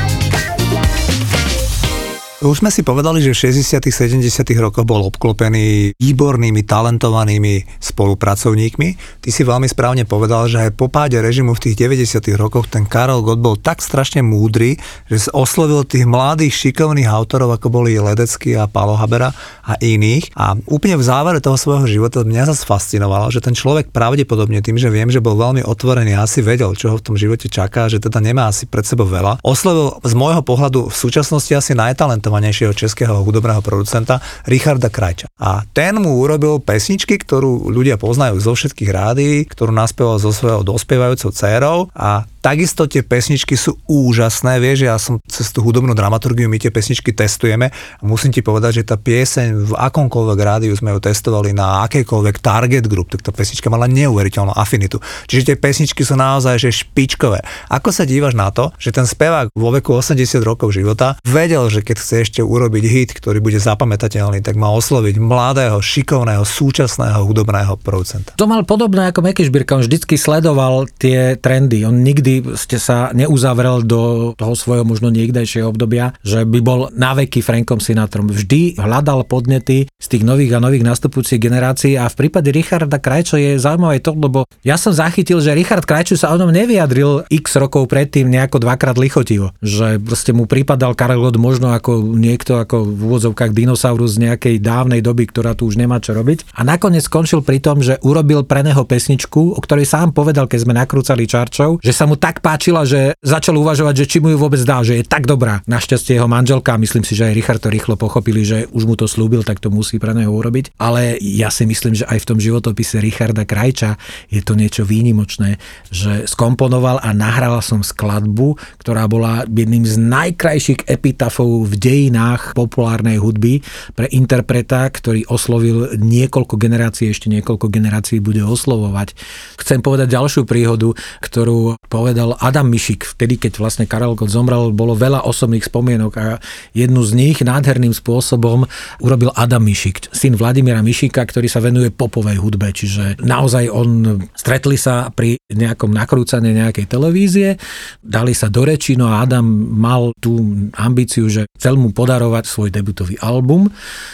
Už 2.38 2.62
sme 2.62 2.70
si 2.70 2.86
povedali, 2.86 3.18
že 3.18 3.34
v 3.34 3.50
60 3.50 3.82
70 3.82 4.22
rokoch 4.62 4.86
bol 4.86 5.10
obklopený 5.10 5.98
výbornými, 5.98 6.62
talentovanými 6.70 7.66
spolupracovníkmi. 7.82 8.88
Ty 9.26 9.30
si 9.34 9.42
veľmi 9.42 9.66
správne 9.66 10.06
povedal, 10.06 10.46
že 10.46 10.70
aj 10.70 10.78
po 10.78 10.86
páde 10.86 11.18
režimu 11.18 11.58
v 11.58 11.66
tých 11.66 11.90
90 11.90 12.38
rokoch 12.38 12.70
ten 12.70 12.86
Karol 12.86 13.26
Gott 13.26 13.42
bol 13.42 13.58
tak 13.58 13.82
strašne 13.82 14.22
múdry, 14.22 14.78
že 15.10 15.34
oslovil 15.34 15.82
tých 15.82 16.06
mladých 16.06 16.54
šikovných 16.54 17.10
autorov, 17.10 17.58
ako 17.58 17.74
boli 17.74 17.98
Ledecký 17.98 18.54
a 18.54 18.70
Palo 18.70 18.94
Habera 18.94 19.34
a 19.66 19.74
iných. 19.82 20.30
A 20.38 20.54
úplne 20.70 21.02
v 21.02 21.10
závere 21.10 21.42
toho 21.42 21.58
svojho 21.58 21.90
života 21.90 22.22
mňa 22.22 22.54
zase 22.54 22.70
fascinovalo, 22.70 23.34
že 23.34 23.42
ten 23.42 23.58
človek 23.58 23.90
pravdepodobne 23.90 24.62
tým, 24.62 24.78
že 24.78 24.94
viem, 24.94 25.10
že 25.10 25.26
bol 25.26 25.34
veľmi 25.34 25.66
otvorený, 25.66 26.14
asi 26.14 26.46
vedel, 26.46 26.78
čo 26.78 26.94
ho 26.94 27.02
v 27.02 27.06
tom 27.10 27.16
živote 27.18 27.50
čaká, 27.50 27.90
že 27.90 27.98
teda 27.98 28.22
nemá 28.22 28.54
asi 28.54 28.70
pred 28.70 28.86
sebou 28.86 29.10
veľa. 29.10 29.42
Oslovil 29.42 29.98
z 30.06 30.14
môjho 30.14 30.46
pohľadu 30.46 30.94
v 30.94 30.96
súčasnosti 30.96 31.50
asi 31.50 31.74
najtalent 31.74 32.27
najtalentovanejšieho 32.28 32.74
českého 32.76 33.24
hudobného 33.24 33.64
producenta 33.64 34.20
Richarda 34.46 34.92
Krajča. 34.92 35.32
A 35.40 35.64
ten 35.72 35.96
mu 35.98 36.20
urobil 36.20 36.60
pesničky, 36.60 37.16
ktorú 37.16 37.72
ľudia 37.72 37.96
poznajú 37.96 38.38
zo 38.44 38.54
všetkých 38.54 38.92
rádií, 38.92 39.36
ktorú 39.48 39.72
naspieval 39.72 40.20
so 40.20 40.36
svojou 40.36 40.68
dospievajúcou 40.68 41.32
dcerou 41.32 41.80
a 41.96 42.28
Takisto 42.48 42.88
tie 42.88 43.04
pesničky 43.04 43.60
sú 43.60 43.76
úžasné, 43.92 44.64
vieš, 44.64 44.88
ja 44.88 44.96
som 44.96 45.20
cez 45.28 45.52
tú 45.52 45.60
hudobnú 45.60 45.92
dramaturgiu, 45.92 46.48
my 46.48 46.56
tie 46.56 46.72
pesničky 46.72 47.12
testujeme 47.12 47.76
a 47.76 48.04
musím 48.08 48.32
ti 48.32 48.40
povedať, 48.40 48.80
že 48.80 48.88
tá 48.88 48.96
pieseň 48.96 49.68
v 49.68 49.72
akomkoľvek 49.76 50.40
rádiu 50.40 50.72
sme 50.72 50.96
ju 50.96 51.04
testovali 51.04 51.52
na 51.52 51.84
akejkoľvek 51.84 52.40
target 52.40 52.88
group, 52.88 53.12
tak 53.12 53.28
tá 53.28 53.36
pesnička 53.36 53.68
mala 53.68 53.92
neuveriteľnú 53.92 54.56
afinitu. 54.56 55.04
Čiže 55.28 55.44
tie 55.52 55.58
pesničky 55.60 56.08
sú 56.08 56.16
naozaj 56.16 56.56
že 56.56 56.72
špičkové. 56.72 57.44
Ako 57.68 57.92
sa 57.92 58.08
dívaš 58.08 58.32
na 58.32 58.48
to, 58.48 58.72
že 58.80 58.96
ten 58.96 59.04
spevák 59.04 59.52
vo 59.52 59.76
veku 59.76 60.00
80 60.00 60.40
rokov 60.40 60.72
života 60.72 61.20
vedel, 61.28 61.68
že 61.68 61.84
keď 61.84 62.00
chce 62.00 62.16
ešte 62.32 62.40
urobiť 62.40 62.84
hit, 62.88 63.10
ktorý 63.12 63.44
bude 63.44 63.60
zapamätateľný, 63.60 64.40
tak 64.40 64.56
má 64.56 64.72
osloviť 64.72 65.20
mladého, 65.20 65.84
šikovného, 65.84 66.48
súčasného 66.48 67.28
hudobného 67.28 67.76
producenta. 67.84 68.40
To 68.40 68.48
mal 68.48 68.64
podobné 68.64 69.12
ako 69.12 69.20
Meky 69.20 69.44
Šbírka, 69.44 69.76
on 69.76 69.84
vždycky 69.84 70.16
sledoval 70.16 70.88
tie 70.96 71.36
trendy, 71.36 71.84
on 71.84 72.00
nikdy 72.00 72.37
ste 72.58 72.78
sa 72.82 73.12
neuzavrel 73.14 73.86
do 73.86 74.34
toho 74.36 74.54
svojho 74.58 74.84
možno 74.84 75.14
niekdejšieho 75.14 75.70
obdobia, 75.70 76.16
že 76.26 76.44
by 76.44 76.60
bol 76.64 76.80
na 76.94 77.14
veky 77.14 77.40
Frankom 77.46 77.80
Sinatrom. 77.80 78.30
Vždy 78.30 78.80
hľadal 78.80 79.24
podnety 79.28 79.88
z 79.88 80.08
tých 80.08 80.24
nových 80.26 80.58
a 80.58 80.64
nových 80.64 80.84
nastupujúcich 80.84 81.40
generácií 81.40 81.94
a 81.96 82.10
v 82.12 82.28
prípade 82.28 82.52
Richarda 82.52 83.00
Krajčo 83.00 83.40
je 83.40 83.62
zaujímavé 83.62 84.04
to, 84.04 84.12
lebo 84.18 84.44
ja 84.66 84.76
som 84.76 84.92
zachytil, 84.92 85.40
že 85.40 85.56
Richard 85.56 85.86
Krajčo 85.88 86.20
sa 86.20 86.34
o 86.34 86.40
ňom 86.40 86.52
nevyjadril 86.52 87.30
x 87.32 87.56
rokov 87.56 87.88
predtým 87.88 88.28
nejako 88.28 88.62
dvakrát 88.66 89.00
lichotivo. 89.00 89.56
Že 89.64 90.02
proste 90.04 90.36
mu 90.36 90.50
pripadal 90.50 90.98
Karel 90.98 91.24
Gott 91.24 91.40
možno 91.40 91.72
ako 91.72 92.18
niekto 92.18 92.60
ako 92.60 92.84
v 92.84 93.00
úvodzovkách 93.08 93.56
dinosaurus 93.56 94.20
z 94.20 94.28
nejakej 94.28 94.56
dávnej 94.60 95.00
doby, 95.00 95.30
ktorá 95.30 95.54
tu 95.54 95.70
už 95.70 95.80
nemá 95.80 96.02
čo 96.04 96.12
robiť. 96.18 96.52
A 96.58 96.66
nakoniec 96.68 97.06
skončil 97.06 97.46
pri 97.46 97.62
tom, 97.64 97.80
že 97.80 98.02
urobil 98.04 98.44
pre 98.44 98.66
neho 98.66 98.84
pesničku, 98.84 99.56
o 99.56 99.60
ktorej 99.62 99.88
sám 99.88 100.12
povedal, 100.12 100.50
keď 100.50 100.60
sme 100.68 100.74
nakrúcali 100.76 101.24
Čarčov, 101.30 101.80
že 101.80 101.94
sa 101.96 102.10
mu 102.10 102.17
tak 102.20 102.44
páčila, 102.44 102.84
že 102.84 103.16
začal 103.24 103.56
uvažovať, 103.62 104.04
že 104.04 104.10
či 104.10 104.18
mu 104.20 104.34
ju 104.34 104.38
vôbec 104.42 104.60
dá, 104.66 104.82
že 104.82 105.00
je 105.00 105.06
tak 105.06 105.30
dobrá. 105.30 105.62
Našťastie 105.70 106.18
jeho 106.18 106.28
manželka, 106.28 106.76
myslím 106.76 107.06
si, 107.06 107.14
že 107.14 107.30
aj 107.30 107.38
Richard 107.38 107.62
to 107.62 107.70
rýchlo 107.72 107.96
pochopili, 107.96 108.42
že 108.44 108.66
už 108.74 108.84
mu 108.90 108.98
to 108.98 109.06
slúbil, 109.06 109.46
tak 109.46 109.62
to 109.62 109.70
musí 109.70 110.02
pre 110.02 110.12
neho 110.12 110.34
urobiť. 110.34 110.76
Ale 110.82 111.16
ja 111.22 111.54
si 111.54 111.64
myslím, 111.70 111.96
že 111.96 112.10
aj 112.10 112.26
v 112.26 112.28
tom 112.34 112.40
životopise 112.42 113.00
Richarda 113.00 113.46
Krajča 113.48 113.96
je 114.34 114.42
to 114.42 114.58
niečo 114.58 114.84
výnimočné, 114.84 115.62
že 115.94 116.26
skomponoval 116.26 117.00
a 117.00 117.14
nahral 117.14 117.62
som 117.62 117.86
skladbu, 117.86 118.58
ktorá 118.82 119.06
bola 119.06 119.46
jedným 119.48 119.86
z 119.86 119.96
najkrajších 120.02 120.90
epitafov 120.90 121.70
v 121.70 121.74
dejinách 121.78 122.58
populárnej 122.58 123.22
hudby 123.22 123.62
pre 123.94 124.10
interpreta, 124.10 124.90
ktorý 124.90 125.30
oslovil 125.30 125.94
niekoľko 126.00 126.58
generácií, 126.58 127.14
ešte 127.14 127.30
niekoľko 127.30 127.70
generácií 127.70 128.18
bude 128.18 128.42
oslovovať. 128.42 129.14
Chcem 129.62 129.84
povedať 129.86 130.18
ďalšiu 130.18 130.48
príhodu, 130.48 130.96
ktorú 131.22 131.78
povedal 131.92 132.07
povedal 132.08 132.40
Adam 132.40 132.72
Mišik. 132.72 133.04
Vtedy, 133.04 133.36
keď 133.36 133.60
vlastne 133.60 133.84
Karel 133.84 134.16
Gott 134.16 134.32
zomrel, 134.32 134.72
bolo 134.72 134.96
veľa 134.96 135.28
osobných 135.28 135.68
spomienok 135.68 136.14
a 136.16 136.40
jednu 136.72 137.04
z 137.04 137.12
nich 137.20 137.44
nádherným 137.44 137.92
spôsobom 137.92 138.64
urobil 139.04 139.36
Adam 139.36 139.60
Mišik, 139.60 140.08
syn 140.16 140.40
Vladimíra 140.40 140.80
Mišika, 140.80 141.28
ktorý 141.28 141.52
sa 141.52 141.60
venuje 141.60 141.92
popovej 141.92 142.40
hudbe. 142.40 142.72
Čiže 142.72 143.20
naozaj 143.20 143.68
on 143.68 144.24
stretli 144.40 144.80
sa 144.80 145.12
pri 145.12 145.36
nejakom 145.52 145.92
nakrúcaní 145.92 146.56
nejakej 146.56 146.88
televízie, 146.88 147.60
dali 148.00 148.32
sa 148.32 148.48
do 148.48 148.64
reči, 148.64 148.96
no 148.96 149.12
a 149.12 149.28
Adam 149.28 149.44
mal 149.76 150.16
tú 150.24 150.40
ambíciu, 150.80 151.28
že 151.28 151.44
chcel 151.60 151.76
mu 151.76 151.92
podarovať 151.92 152.48
svoj 152.48 152.70
debutový 152.72 153.20
album, 153.20 153.68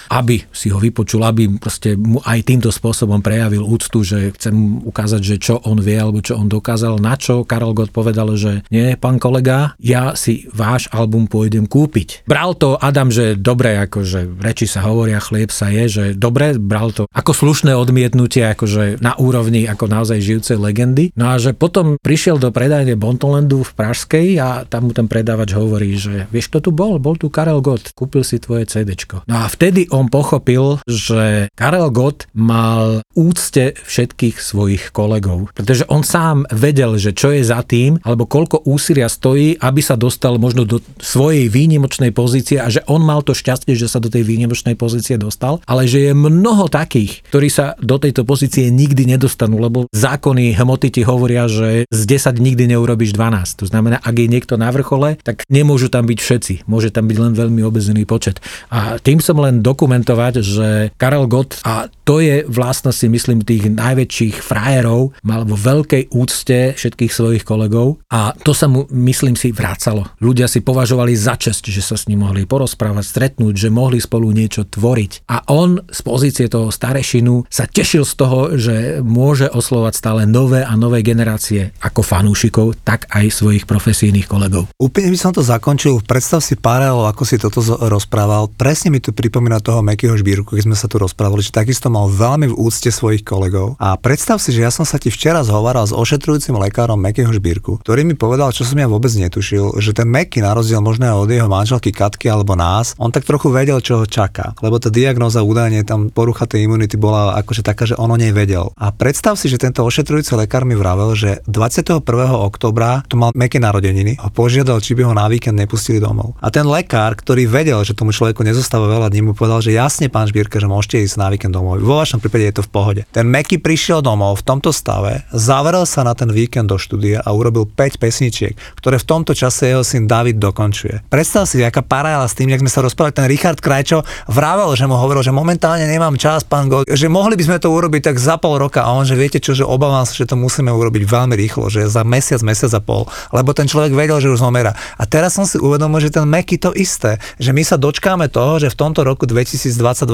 aby 0.10 0.46
si 0.50 0.74
ho 0.74 0.82
vypočul, 0.82 1.26
aby 1.26 1.62
proste 1.62 1.94
mu 1.94 2.18
aj 2.26 2.42
týmto 2.42 2.74
spôsobom 2.74 3.22
prejavil 3.22 3.62
úctu, 3.66 4.02
že 4.02 4.34
chcem 4.34 4.54
mu 4.54 4.90
ukázať, 4.90 5.22
že 5.22 5.36
čo 5.38 5.62
on 5.66 5.78
vie 5.78 5.98
alebo 5.98 6.22
čo 6.22 6.38
on 6.38 6.50
dokázal, 6.50 7.02
na 7.02 7.18
čo 7.18 7.42
Karel 7.44 7.74
Gott 7.74 7.83
povedal, 7.90 8.30
že 8.38 8.64
nie, 8.70 8.96
pán 8.96 9.18
kolega, 9.18 9.76
ja 9.82 10.14
si 10.14 10.46
váš 10.54 10.88
album 10.94 11.28
pôjdem 11.28 11.66
kúpiť. 11.68 12.28
Bral 12.30 12.56
to 12.56 12.78
Adam, 12.80 13.10
že 13.10 13.36
dobre, 13.36 13.76
akože 13.82 14.40
reči 14.40 14.70
sa 14.70 14.86
hovoria, 14.86 15.20
chlieb 15.20 15.50
sa 15.50 15.68
je, 15.74 15.84
že 15.90 16.06
dobre, 16.16 16.56
bral 16.56 16.96
to 16.96 17.10
ako 17.12 17.32
slušné 17.34 17.74
odmietnutie, 17.76 18.46
akože 18.54 19.02
na 19.02 19.18
úrovni 19.18 19.66
ako 19.66 19.90
naozaj 19.90 20.22
žijúcej 20.22 20.58
legendy. 20.62 21.12
No 21.18 21.34
a 21.34 21.42
že 21.42 21.58
potom 21.58 21.98
prišiel 22.00 22.38
do 22.38 22.54
predajne 22.54 22.96
Bontolandu 22.96 23.66
v 23.66 23.72
Pražskej 23.74 24.28
a 24.40 24.64
tam 24.70 24.90
mu 24.90 24.92
ten 24.94 25.10
predávač 25.10 25.58
hovorí, 25.58 25.98
že 25.98 26.30
vieš, 26.30 26.54
kto 26.54 26.70
tu 26.70 26.72
bol? 26.72 27.02
Bol 27.02 27.18
tu 27.18 27.34
Karel 27.34 27.60
Gott, 27.66 27.92
kúpil 27.98 28.22
si 28.22 28.38
tvoje 28.38 28.70
CD. 28.70 28.94
No 29.26 29.36
a 29.42 29.50
vtedy 29.50 29.90
on 29.90 30.08
pochopil, 30.08 30.78
že 30.86 31.50
Karel 31.58 31.90
Gott 31.90 32.30
mal 32.38 33.02
úcte 33.18 33.74
všetkých 33.74 34.38
svojich 34.38 34.84
kolegov, 34.94 35.50
pretože 35.58 35.90
on 35.90 36.06
sám 36.06 36.46
vedel, 36.54 37.02
že 37.02 37.12
čo 37.18 37.34
je 37.34 37.42
za 37.42 37.66
tým, 37.66 37.73
alebo 38.06 38.30
koľko 38.30 38.64
úsilia 38.70 39.10
stojí, 39.10 39.58
aby 39.58 39.82
sa 39.82 39.98
dostal 39.98 40.38
možno 40.38 40.64
do 40.64 40.78
svojej 41.02 41.50
výnimočnej 41.50 42.14
pozície 42.14 42.62
a 42.62 42.70
že 42.70 42.86
on 42.86 43.02
mal 43.02 43.26
to 43.26 43.34
šťastie, 43.34 43.74
že 43.74 43.90
sa 43.90 43.98
do 43.98 44.14
tej 44.14 44.24
výnimočnej 44.24 44.78
pozície 44.78 45.18
dostal, 45.18 45.60
ale 45.66 45.90
že 45.90 46.10
je 46.10 46.14
mnoho 46.14 46.70
takých, 46.70 47.26
ktorí 47.34 47.50
sa 47.50 47.74
do 47.82 47.98
tejto 47.98 48.24
pozície 48.24 48.70
nikdy 48.70 49.10
nedostanú, 49.10 49.58
lebo 49.58 49.90
zákony 49.92 50.56
hmoty 50.56 50.88
ti 50.94 51.02
hovoria, 51.02 51.50
že 51.50 51.90
z 51.90 52.02
10 52.08 52.38
nikdy 52.38 52.70
neurobiš 52.78 53.16
12. 53.18 53.64
To 53.64 53.66
znamená, 53.68 53.98
ak 54.00 54.16
je 54.16 54.28
niekto 54.30 54.56
na 54.56 54.70
vrchole, 54.70 55.18
tak 55.22 55.44
nemôžu 55.50 55.90
tam 55.90 56.06
byť 56.06 56.20
všetci. 56.20 56.54
Môže 56.70 56.94
tam 56.94 57.10
byť 57.10 57.18
len 57.18 57.34
veľmi 57.34 57.62
obezný 57.66 58.06
počet. 58.06 58.40
A 58.70 59.02
tým 59.02 59.24
som 59.24 59.40
len 59.42 59.66
dokumentovať, 59.66 60.34
že 60.44 60.68
Karel 61.00 61.26
Gott, 61.26 61.60
a 61.66 61.88
to 62.04 62.20
je 62.20 62.44
vlastne 62.46 62.92
si 62.92 63.08
myslím 63.08 63.42
tých 63.42 63.72
najväčších 63.72 64.44
frajerov, 64.44 65.16
mal 65.24 65.48
vo 65.48 65.56
veľkej 65.56 66.12
úcte 66.12 66.76
všetkých 66.76 67.12
svojich 67.12 67.44
kolegov 67.44 67.63
a 68.10 68.36
to 68.36 68.52
sa 68.52 68.68
mu 68.68 68.86
myslím 68.92 69.36
si 69.38 69.54
vrácalo. 69.54 70.08
Ľudia 70.20 70.50
si 70.52 70.60
považovali 70.64 71.14
za 71.14 71.40
čest, 71.40 71.68
že 71.68 71.80
sa 71.80 71.96
s 71.96 72.08
ním 72.12 72.26
mohli 72.26 72.44
porozprávať, 72.48 73.06
stretnúť, 73.06 73.54
že 73.56 73.70
mohli 73.72 74.00
spolu 74.00 74.34
niečo 74.34 74.66
tvoriť. 74.68 75.28
A 75.30 75.48
on 75.52 75.80
z 75.92 76.00
pozície 76.02 76.46
toho 76.50 76.74
starešinu 76.74 77.46
sa 77.52 77.70
tešil 77.70 78.04
z 78.08 78.14
toho, 78.18 78.40
že 78.58 79.00
môže 79.06 79.48
oslovať 79.52 79.94
stále 79.94 80.22
nové 80.26 80.66
a 80.66 80.74
nové 80.74 81.06
generácie 81.06 81.76
ako 81.84 82.02
fanúšikov, 82.02 82.82
tak 82.82 83.06
aj 83.14 83.30
svojich 83.30 83.70
profesijných 83.70 84.26
kolegov. 84.26 84.66
Úplne 84.82 85.14
by 85.14 85.20
som 85.20 85.32
to 85.36 85.46
zakončil. 85.46 86.02
Predstav 86.02 86.42
si 86.42 86.58
paralel, 86.58 87.06
ako 87.06 87.24
si 87.28 87.38
toto 87.38 87.62
rozprával. 87.62 88.50
Presne 88.50 88.90
mi 88.90 89.00
to 89.04 89.14
pripomína 89.14 89.62
toho 89.62 89.86
Mekyho 89.86 90.18
Žbírku, 90.18 90.58
keď 90.58 90.64
sme 90.66 90.78
sa 90.80 90.90
tu 90.90 90.98
rozprávali, 90.98 91.46
že 91.46 91.54
takisto 91.54 91.94
mal 91.94 92.10
veľmi 92.10 92.50
v 92.50 92.58
úcte 92.58 92.90
svojich 92.90 93.22
kolegov. 93.22 93.78
A 93.78 93.94
predstav 94.00 94.42
si, 94.42 94.50
že 94.56 94.66
ja 94.66 94.72
som 94.74 94.88
sa 94.88 94.98
ti 94.98 95.14
včera 95.14 95.46
zhovaral 95.46 95.86
s 95.86 95.94
ošetrujúcim 95.94 96.58
lekárom 96.58 96.98
Mekyho 96.98 97.30
Žbírku, 97.30 97.53
ktorý 97.60 98.08
mi 98.08 98.16
povedal, 98.18 98.56
čo 98.56 98.64
som 98.64 98.80
ja 98.80 98.88
vôbec 98.90 99.12
netušil, 99.14 99.78
že 99.78 99.92
ten 99.94 100.10
Meky, 100.10 100.42
na 100.42 100.56
rozdiel 100.58 100.80
možno 100.80 101.20
od 101.20 101.30
jeho 101.30 101.52
manželky 101.52 101.92
Katky 101.92 102.32
alebo 102.32 102.58
nás, 102.58 102.96
on 102.98 103.12
tak 103.12 103.28
trochu 103.28 103.52
vedel, 103.52 103.78
čo 103.84 104.02
ho 104.02 104.06
čaká. 104.08 104.56
Lebo 104.64 104.80
tá 104.80 104.88
diagnóza 104.88 105.44
údajne 105.44 105.84
tam 105.84 106.08
porucha 106.10 106.48
tej 106.48 106.66
imunity 106.66 106.96
bola 106.96 107.36
akože 107.44 107.62
taká, 107.66 107.84
že 107.84 108.00
on 108.00 108.10
o 108.10 108.18
nej 108.18 108.32
vedel. 108.32 108.72
A 108.80 108.96
predstav 108.96 109.36
si, 109.36 109.52
že 109.52 109.60
tento 109.60 109.84
ošetrujúci 109.84 110.34
lekár 110.40 110.64
mi 110.64 110.78
vravel, 110.78 111.14
že 111.14 111.44
21. 111.50 112.02
oktobra 112.40 113.04
tu 113.10 113.20
mal 113.20 113.36
Meky 113.36 113.60
narodeniny 113.60 114.22
a 114.22 114.32
požiadal, 114.32 114.80
či 114.80 114.96
by 114.96 115.10
ho 115.10 115.14
na 115.14 115.28
víkend 115.28 115.60
nepustili 115.60 116.00
domov. 116.00 116.38
A 116.40 116.48
ten 116.54 116.64
lekár, 116.64 117.18
ktorý 117.18 117.50
vedel, 117.50 117.82
že 117.84 117.98
tomu 117.98 118.16
človeku 118.16 118.46
nezostáva 118.46 118.88
veľa 118.88 119.12
dní, 119.12 119.22
mu 119.28 119.34
povedal, 119.34 119.60
že 119.60 119.76
jasne, 119.76 120.08
pán 120.08 120.30
Žbírka, 120.30 120.62
že 120.62 120.70
môžete 120.70 121.04
ísť 121.04 121.18
na 121.20 121.28
víkend 121.34 121.52
domov. 121.52 121.82
Vo 121.82 122.00
vašom 122.00 122.22
prípade 122.22 122.48
je 122.48 122.56
to 122.62 122.64
v 122.64 122.72
pohode. 122.72 123.02
Ten 123.10 123.28
Meky 123.28 123.60
prišiel 123.60 124.06
domov 124.06 124.40
v 124.40 124.48
tomto 124.48 124.70
stave, 124.70 125.26
zavrel 125.34 125.84
sa 125.90 126.06
na 126.06 126.14
ten 126.14 126.30
víkend 126.30 126.70
do 126.70 126.78
štúdia 126.78 127.20
a 127.26 127.34
urobil 127.44 127.68
5 127.68 128.00
pesničiek, 128.00 128.56
ktoré 128.80 128.96
v 128.96 129.06
tomto 129.06 129.36
čase 129.36 129.68
jeho 129.68 129.84
syn 129.84 130.08
David 130.08 130.40
dokončuje. 130.40 131.12
Predstav 131.12 131.44
si, 131.44 131.60
aká 131.60 131.84
parála 131.84 132.24
s 132.24 132.34
tým, 132.34 132.50
jak 132.50 132.64
sme 132.64 132.72
sa 132.72 132.80
rozprávali, 132.80 133.12
ten 133.12 133.28
Richard 133.28 133.60
Krajčo 133.60 134.08
vravel, 134.32 134.72
že 134.80 134.88
mu 134.88 134.96
hovoril, 134.96 135.22
že 135.22 135.36
momentálne 135.36 135.84
nemám 135.84 136.16
čas, 136.16 136.48
pán 136.48 136.72
God, 136.72 136.88
že 136.88 137.12
mohli 137.12 137.36
by 137.36 137.44
sme 137.44 137.58
to 137.60 137.70
urobiť 137.70 138.14
tak 138.14 138.18
za 138.18 138.40
pol 138.40 138.56
roka 138.56 138.88
a 138.88 138.96
on, 138.96 139.04
že 139.04 139.20
viete 139.20 139.44
čo, 139.44 139.52
že 139.52 139.68
obávam 139.68 140.08
sa, 140.08 140.16
že 140.16 140.26
to 140.26 140.40
musíme 140.40 140.72
urobiť 140.72 141.04
veľmi 141.04 141.36
rýchlo, 141.36 141.68
že 141.68 141.86
za 141.92 142.08
mesiac, 142.08 142.40
mesiac 142.42 142.72
a 142.74 142.82
pol, 142.82 143.04
lebo 143.36 143.52
ten 143.52 143.68
človek 143.68 143.92
vedel, 143.92 144.24
že 144.24 144.32
už 144.32 144.40
zomiera. 144.40 144.72
A 144.96 145.04
teraz 145.04 145.36
som 145.36 145.44
si 145.44 145.60
uvedomil, 145.60 146.00
že 146.00 146.14
ten 146.14 146.24
Meky 146.24 146.56
to 146.62 146.72
isté, 146.72 147.20
že 147.42 147.52
my 147.52 147.62
sa 147.66 147.76
dočkáme 147.76 148.32
toho, 148.32 148.62
že 148.62 148.72
v 148.72 148.78
tomto 148.80 149.04
roku 149.04 149.28
2022 149.28 149.74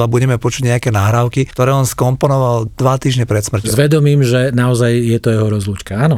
budeme 0.09 0.35
počuť 0.41 0.65
nejaké 0.65 0.89
nahrávky, 0.89 1.51
ktoré 1.51 1.75
on 1.75 1.85
skomponoval 1.85 2.71
dva 2.73 2.95
týždne 2.97 3.29
pred 3.29 3.45
smrťou. 3.45 3.69
Zvedomím, 3.69 4.25
že 4.25 4.49
naozaj 4.55 4.91
je 4.95 5.19
to 5.19 5.29
jeho 5.29 5.47
rozlúčka. 5.51 5.99
Áno. 5.99 6.17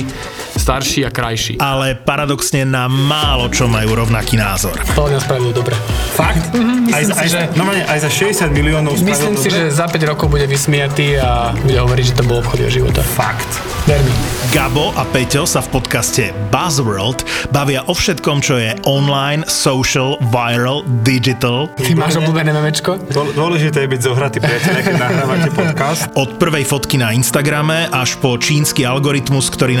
starší 0.53 1.03
a 1.03 1.09
krajší. 1.09 1.57
ale 1.57 1.95
paradoxne 1.95 2.63
na 2.63 2.85
málo 2.85 3.47
čo 3.47 3.65
majú 3.65 3.97
rovnaký 3.97 4.35
názor. 4.35 4.75
To 4.93 5.05
mňa 5.05 5.19
spravilo 5.19 5.51
dobre. 5.51 5.73
Fakt? 6.11 6.53
myslím 6.53 6.91
aj, 6.91 7.03
za, 7.03 7.13
si, 7.13 7.19
aj, 7.19 7.27
že- 7.27 7.47
normálne, 7.53 7.83
aj 7.83 7.99
za 7.99 8.09
60 8.11 8.51
miliónov 8.51 8.93
spravil 8.93 9.09
Myslím 9.11 9.35
si, 9.35 9.47
dobre? 9.47 9.57
že 9.59 9.73
za 9.73 9.85
5 9.85 9.97
rokov 10.07 10.27
bude 10.27 10.45
vysmiatý 10.45 11.17
a 11.17 11.29
bude 11.55 11.77
hovoriť, 11.77 12.05
že 12.05 12.13
to 12.13 12.23
bol 12.23 12.39
obchod 12.39 12.57
jeho 12.59 12.71
života. 12.77 13.01
Fakt. 13.01 13.49
Ver 13.83 13.99
mi. 13.99 14.13
Gabo 14.49 14.93
a 14.93 15.03
Peťo 15.03 15.43
sa 15.43 15.59
v 15.59 15.71
podcaste 15.71 16.23
Buzzworld 16.51 17.23
bavia 17.49 17.81
o 17.81 17.93
všetkom, 17.93 18.39
čo 18.39 18.55
je 18.55 18.77
online, 18.83 19.41
social, 19.43 20.19
viral, 20.21 20.83
digital. 21.01 21.71
Ty 21.73 21.95
máš 21.95 22.15
obľúbené 22.15 22.51
memečko? 22.51 22.99
Dô- 23.07 23.31
Dôležité 23.31 23.81
je 23.81 23.89
byť 23.89 24.01
zohratý 24.03 24.37
priateľ, 24.37 24.75
keď 24.77 24.95
nahrávate 24.95 25.49
podcast. 25.49 26.01
Od 26.13 26.37
prvej 26.37 26.63
fotky 26.63 26.95
na 26.95 27.09
Instagrame 27.11 27.89
až 27.89 28.15
po 28.15 28.37
čínsky 28.37 28.83
algoritmus, 28.83 29.49
ktorý 29.49 29.80